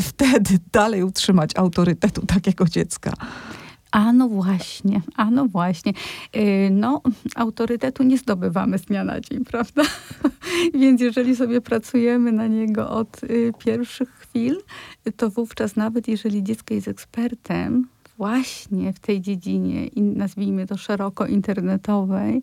Wtedy 0.00 0.58
dalej 0.72 1.02
utrzymać 1.02 1.50
autorytetu 1.56 2.26
takiego 2.26 2.64
dziecka. 2.64 3.12
A 3.92 4.12
no 4.12 4.28
właśnie, 4.28 5.00
a 5.16 5.30
no 5.30 5.46
właśnie. 5.46 5.92
Y, 6.36 6.68
no, 6.70 7.02
autorytetu 7.36 8.02
nie 8.02 8.18
zdobywamy 8.18 8.78
z 8.78 8.82
dnia 8.82 9.04
na 9.04 9.20
dzień, 9.20 9.44
prawda? 9.44 9.82
Więc 10.80 11.00
jeżeli 11.00 11.36
sobie 11.36 11.60
pracujemy 11.60 12.32
na 12.32 12.46
niego 12.46 12.90
od 12.90 13.24
y, 13.24 13.52
pierwszych 13.58 14.10
chwil, 14.10 14.56
to 15.16 15.30
wówczas 15.30 15.76
nawet 15.76 16.08
jeżeli 16.08 16.42
dziecko 16.42 16.74
jest 16.74 16.88
ekspertem, 16.88 17.86
właśnie 18.22 18.92
w 18.92 19.00
tej 19.00 19.20
dziedzinie, 19.20 19.88
nazwijmy 19.96 20.66
to 20.66 20.76
szeroko 20.76 21.26
internetowej, 21.26 22.42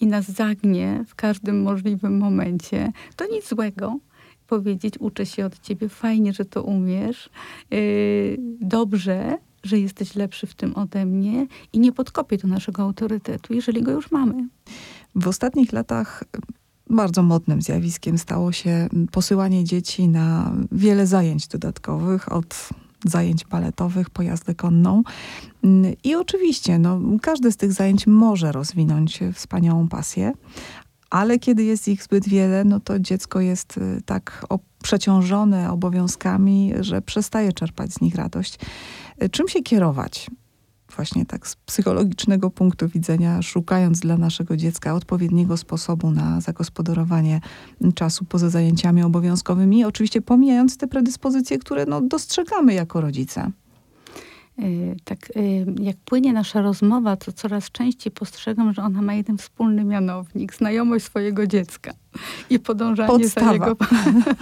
i 0.00 0.06
nas 0.06 0.24
zagnie 0.24 1.04
w 1.08 1.14
każdym 1.14 1.62
możliwym 1.62 2.18
momencie, 2.18 2.92
to 3.16 3.24
nic 3.32 3.48
złego. 3.48 3.98
Powiedzieć, 4.46 4.94
uczę 5.00 5.26
się 5.26 5.46
od 5.46 5.60
ciebie, 5.60 5.88
fajnie, 5.88 6.32
że 6.32 6.44
to 6.44 6.62
umiesz, 6.62 7.30
yy, 7.70 8.36
dobrze, 8.60 9.38
że 9.62 9.78
jesteś 9.78 10.14
lepszy 10.14 10.46
w 10.46 10.54
tym 10.54 10.76
ode 10.76 11.06
mnie 11.06 11.46
i 11.72 11.78
nie 11.80 11.92
podkopie 11.92 12.38
to 12.38 12.48
naszego 12.48 12.82
autorytetu, 12.82 13.54
jeżeli 13.54 13.82
go 13.82 13.92
już 13.92 14.10
mamy. 14.10 14.48
W 15.14 15.28
ostatnich 15.28 15.72
latach 15.72 16.24
bardzo 16.90 17.22
modnym 17.22 17.62
zjawiskiem 17.62 18.18
stało 18.18 18.52
się 18.52 18.88
posyłanie 19.12 19.64
dzieci 19.64 20.08
na 20.08 20.52
wiele 20.72 21.06
zajęć 21.06 21.48
dodatkowych 21.48 22.32
od 22.32 22.68
zajęć 23.04 23.44
baletowych, 23.44 24.10
pojazdę 24.10 24.54
konną. 24.54 25.02
I 26.04 26.14
oczywiście, 26.14 26.78
no, 26.78 27.00
każde 27.22 27.52
z 27.52 27.56
tych 27.56 27.72
zajęć 27.72 28.06
może 28.06 28.52
rozwinąć 28.52 29.20
wspaniałą 29.34 29.88
pasję, 29.88 30.32
ale 31.10 31.38
kiedy 31.38 31.64
jest 31.64 31.88
ich 31.88 32.02
zbyt 32.02 32.28
wiele, 32.28 32.64
no 32.64 32.80
to 32.80 32.98
dziecko 32.98 33.40
jest 33.40 33.76
y, 33.76 34.02
tak 34.06 34.46
przeciążone 34.82 35.70
obowiązkami, 35.70 36.72
że 36.80 37.02
przestaje 37.02 37.52
czerpać 37.52 37.92
z 37.92 38.00
nich 38.00 38.14
radość. 38.14 38.58
Y, 39.22 39.28
czym 39.28 39.48
się 39.48 39.62
kierować? 39.62 40.30
Właśnie 40.96 41.26
tak 41.26 41.48
z 41.48 41.56
psychologicznego 41.56 42.50
punktu 42.50 42.88
widzenia, 42.88 43.42
szukając 43.42 44.00
dla 44.00 44.16
naszego 44.16 44.56
dziecka 44.56 44.94
odpowiedniego 44.94 45.56
sposobu 45.56 46.10
na 46.10 46.40
zagospodarowanie 46.40 47.40
czasu 47.94 48.24
poza 48.24 48.50
zajęciami 48.50 49.02
obowiązkowymi, 49.02 49.84
oczywiście 49.84 50.22
pomijając 50.22 50.76
te 50.76 50.86
predyspozycje, 50.86 51.58
które 51.58 51.86
no, 51.86 52.00
dostrzegamy 52.00 52.74
jako 52.74 53.00
rodzice. 53.00 53.50
Y, 54.62 54.96
tak 55.04 55.36
y, 55.36 55.66
jak 55.80 55.96
płynie 55.96 56.32
nasza 56.32 56.62
rozmowa, 56.62 57.16
to 57.16 57.32
coraz 57.32 57.70
częściej 57.70 58.12
postrzegam, 58.12 58.72
że 58.72 58.82
ona 58.82 59.02
ma 59.02 59.14
jeden 59.14 59.38
wspólny 59.38 59.84
mianownik, 59.84 60.54
znajomość 60.54 61.04
swojego 61.04 61.46
dziecka 61.46 61.92
i 62.50 62.58
podążanie 62.58 63.28
za 63.28 63.52
jego, 63.52 63.76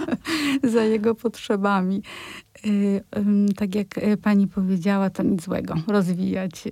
za 0.73 0.83
jego 0.83 1.15
potrzebami. 1.15 2.01
Y, 2.65 3.03
tak 3.55 3.75
jak 3.75 3.87
pani 4.21 4.47
powiedziała, 4.47 5.09
to 5.09 5.23
nic 5.23 5.43
złego. 5.43 5.75
Rozwijać, 5.87 6.63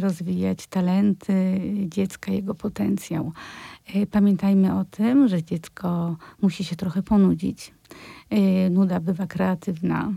rozwijać 0.00 0.66
talenty 0.66 1.60
dziecka, 1.86 2.32
jego 2.32 2.54
potencjał. 2.54 3.32
Pamiętajmy 4.10 4.78
o 4.78 4.84
tym, 4.84 5.28
że 5.28 5.42
dziecko 5.42 6.16
musi 6.42 6.64
się 6.64 6.76
trochę 6.76 7.02
ponudzić. 7.02 7.74
Nuda 8.70 9.00
bywa 9.00 9.26
kreatywna 9.26 10.12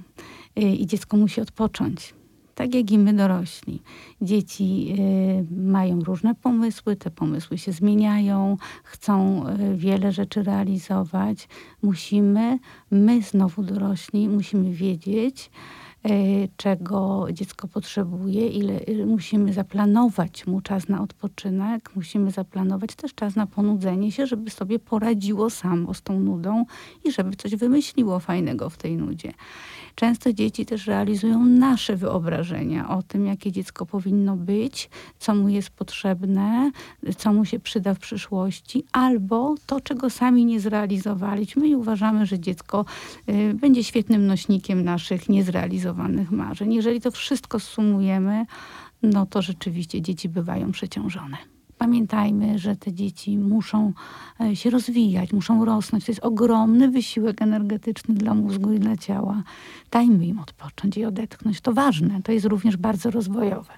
i 0.55 0.88
dziecko 0.88 1.17
musi 1.17 1.41
odpocząć 1.41 2.18
tak 2.60 2.76
jak 2.76 2.91
i 2.91 2.98
my 2.98 3.13
dorośli. 3.13 3.82
Dzieci 4.22 4.95
y, 5.00 5.56
mają 5.56 6.00
różne 6.00 6.36
pomysły, 6.36 6.95
te 6.95 7.12
pomysły 7.12 7.58
się 7.58 7.72
zmieniają, 7.72 8.58
chcą 8.84 9.43
y, 9.48 9.78
wiele 9.78 10.12
rzeczy 10.12 10.43
realizować. 10.43 11.48
Musimy, 11.82 12.60
my 12.91 13.22
znowu 13.22 13.63
dorośli, 13.63 14.30
musimy 14.30 14.74
wiedzieć, 14.74 15.52
y, 16.10 16.50
czego 16.58 17.28
dziecko 17.34 17.67
potrzebuje, 17.67 18.48
ile 18.48 18.80
musimy 19.06 19.54
zaplanować 19.54 20.48
mu 20.48 20.62
czas 20.62 20.89
na 20.89 21.02
odpoczynek, 21.02 21.91
musimy 21.95 22.32
zaplanować 22.32 22.95
też 22.95 23.13
czas 23.13 23.36
na 23.36 23.48
ponudzenie 23.48 24.12
się, 24.12 24.28
żeby 24.28 24.50
sobie 24.50 24.80
poradziło 24.80 25.50
samo 25.50 25.93
z 25.93 26.02
tą 26.02 26.19
nudą 26.19 26.65
i 27.04 27.12
żeby 27.12 27.36
coś 27.36 27.56
wymyśliło 27.56 28.19
fajnego 28.19 28.69
w 28.69 28.78
tej 28.78 28.98
nudzie. 28.98 29.34
Często 29.99 30.33
dzieci 30.33 30.65
też 30.65 30.88
realizują 30.88 31.45
nasze 31.45 31.95
wyobrażenia 31.95 32.89
o 32.89 33.03
tym, 33.03 33.25
jakie 33.25 33.51
dziecko 33.51 33.85
powinno 33.85 34.35
być, 34.35 34.89
co 35.19 35.35
mu 35.35 35.49
jest 35.49 35.69
potrzebne, 35.69 36.71
co 37.17 37.33
mu 37.33 37.45
się 37.45 37.59
przyda 37.59 37.93
w 37.93 37.99
przyszłości, 37.99 38.83
albo 38.91 39.55
to, 39.65 39.81
czego 39.81 40.09
sami 40.09 40.45
nie 40.45 40.59
zrealizowaliśmy 40.59 41.67
i 41.67 41.75
uważamy, 41.75 42.25
że 42.25 42.39
dziecko 42.39 42.85
y, 43.29 43.53
będzie 43.53 43.83
świetnym 43.83 44.27
nośnikiem 44.27 44.83
naszych 44.83 45.29
niezrealizowanych 45.29 46.31
marzeń. 46.31 46.73
Jeżeli 46.73 47.01
to 47.01 47.12
wszystko 47.12 47.59
sumujemy, 47.59 48.45
no 49.03 49.25
to 49.25 49.41
rzeczywiście 49.41 50.01
dzieci 50.01 50.29
bywają 50.29 50.71
przeciążone. 50.71 51.59
Pamiętajmy, 51.80 52.60
że 52.60 52.76
te 52.76 52.94
dzieci 52.94 53.38
muszą 53.38 53.94
e, 54.42 54.56
się 54.56 54.70
rozwijać, 54.70 55.34
muszą 55.34 55.65
rosnąć. 55.65 56.06
To 56.06 56.12
jest 56.12 56.24
ogromny 56.24 56.89
wysiłek 56.89 57.42
energetyczny 57.42 58.15
dla 58.15 58.34
mózgu 58.34 58.74
i 58.74 58.80
dla 58.80 58.98
ciała. 58.98 59.44
Dajmy 59.92 60.26
im 60.26 60.39
odpocząć 60.39 60.98
i 60.98 61.06
odetchnąć. 61.06 61.62
To 61.62 61.74
ważne, 61.74 62.22
to 62.24 62.32
jest 62.32 62.46
również 62.46 62.78
bardzo 62.78 63.12
rozwojowe. 63.12 63.74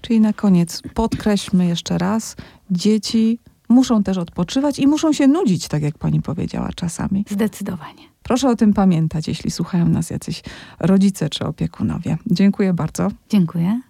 Czyli 0.00 0.20
na 0.20 0.32
koniec 0.32 0.82
podkreślmy 0.94 1.66
jeszcze 1.66 1.98
raz, 1.98 2.36
dzieci 2.70 3.38
muszą 3.68 4.02
też 4.02 4.18
odpoczywać 4.18 4.78
i 4.78 4.86
muszą 4.86 5.12
się 5.12 5.26
nudzić, 5.26 5.68
tak 5.68 5.82
jak 5.82 5.98
pani 5.98 6.22
powiedziała 6.22 6.70
czasami. 6.76 7.24
Zdecydowanie. 7.30 8.13
Proszę 8.24 8.48
o 8.48 8.56
tym 8.56 8.72
pamiętać, 8.72 9.28
jeśli 9.28 9.50
słuchają 9.50 9.88
nas 9.88 10.10
jacyś 10.10 10.42
rodzice 10.80 11.30
czy 11.30 11.46
opiekunowie. 11.46 12.18
Dziękuję 12.26 12.74
bardzo. 12.74 13.08
Dziękuję. 13.28 13.80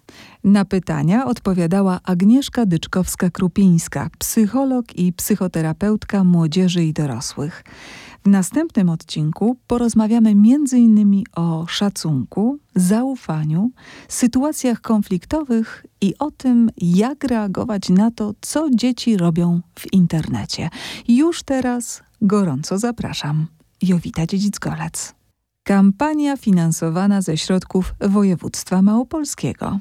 Na 0.43 0.65
pytania 0.65 1.25
odpowiadała 1.25 1.99
Agnieszka 2.03 2.65
Dyczkowska-Krupińska, 2.65 4.09
psycholog 4.19 4.95
i 4.95 5.13
psychoterapeutka 5.13 6.23
młodzieży 6.23 6.83
i 6.83 6.93
dorosłych. 6.93 7.63
W 8.25 8.29
następnym 8.29 8.89
odcinku 8.89 9.57
porozmawiamy 9.67 10.29
m.in. 10.29 11.23
o 11.35 11.65
szacunku, 11.67 12.57
zaufaniu, 12.75 13.71
sytuacjach 14.07 14.81
konfliktowych 14.81 15.85
i 16.01 16.13
o 16.19 16.31
tym, 16.31 16.69
jak 16.77 17.23
reagować 17.23 17.89
na 17.89 18.11
to, 18.11 18.33
co 18.41 18.69
dzieci 18.69 19.17
robią 19.17 19.61
w 19.79 19.93
internecie. 19.93 20.69
Już 21.07 21.43
teraz 21.43 22.03
gorąco 22.21 22.77
zapraszam. 22.77 23.47
Jowita 23.87 24.25
Dziedzic-Golec. 24.25 25.13
Kampania 25.63 26.37
finansowana 26.37 27.21
ze 27.21 27.37
środków 27.37 27.93
województwa 28.01 28.81
małopolskiego. 28.81 29.79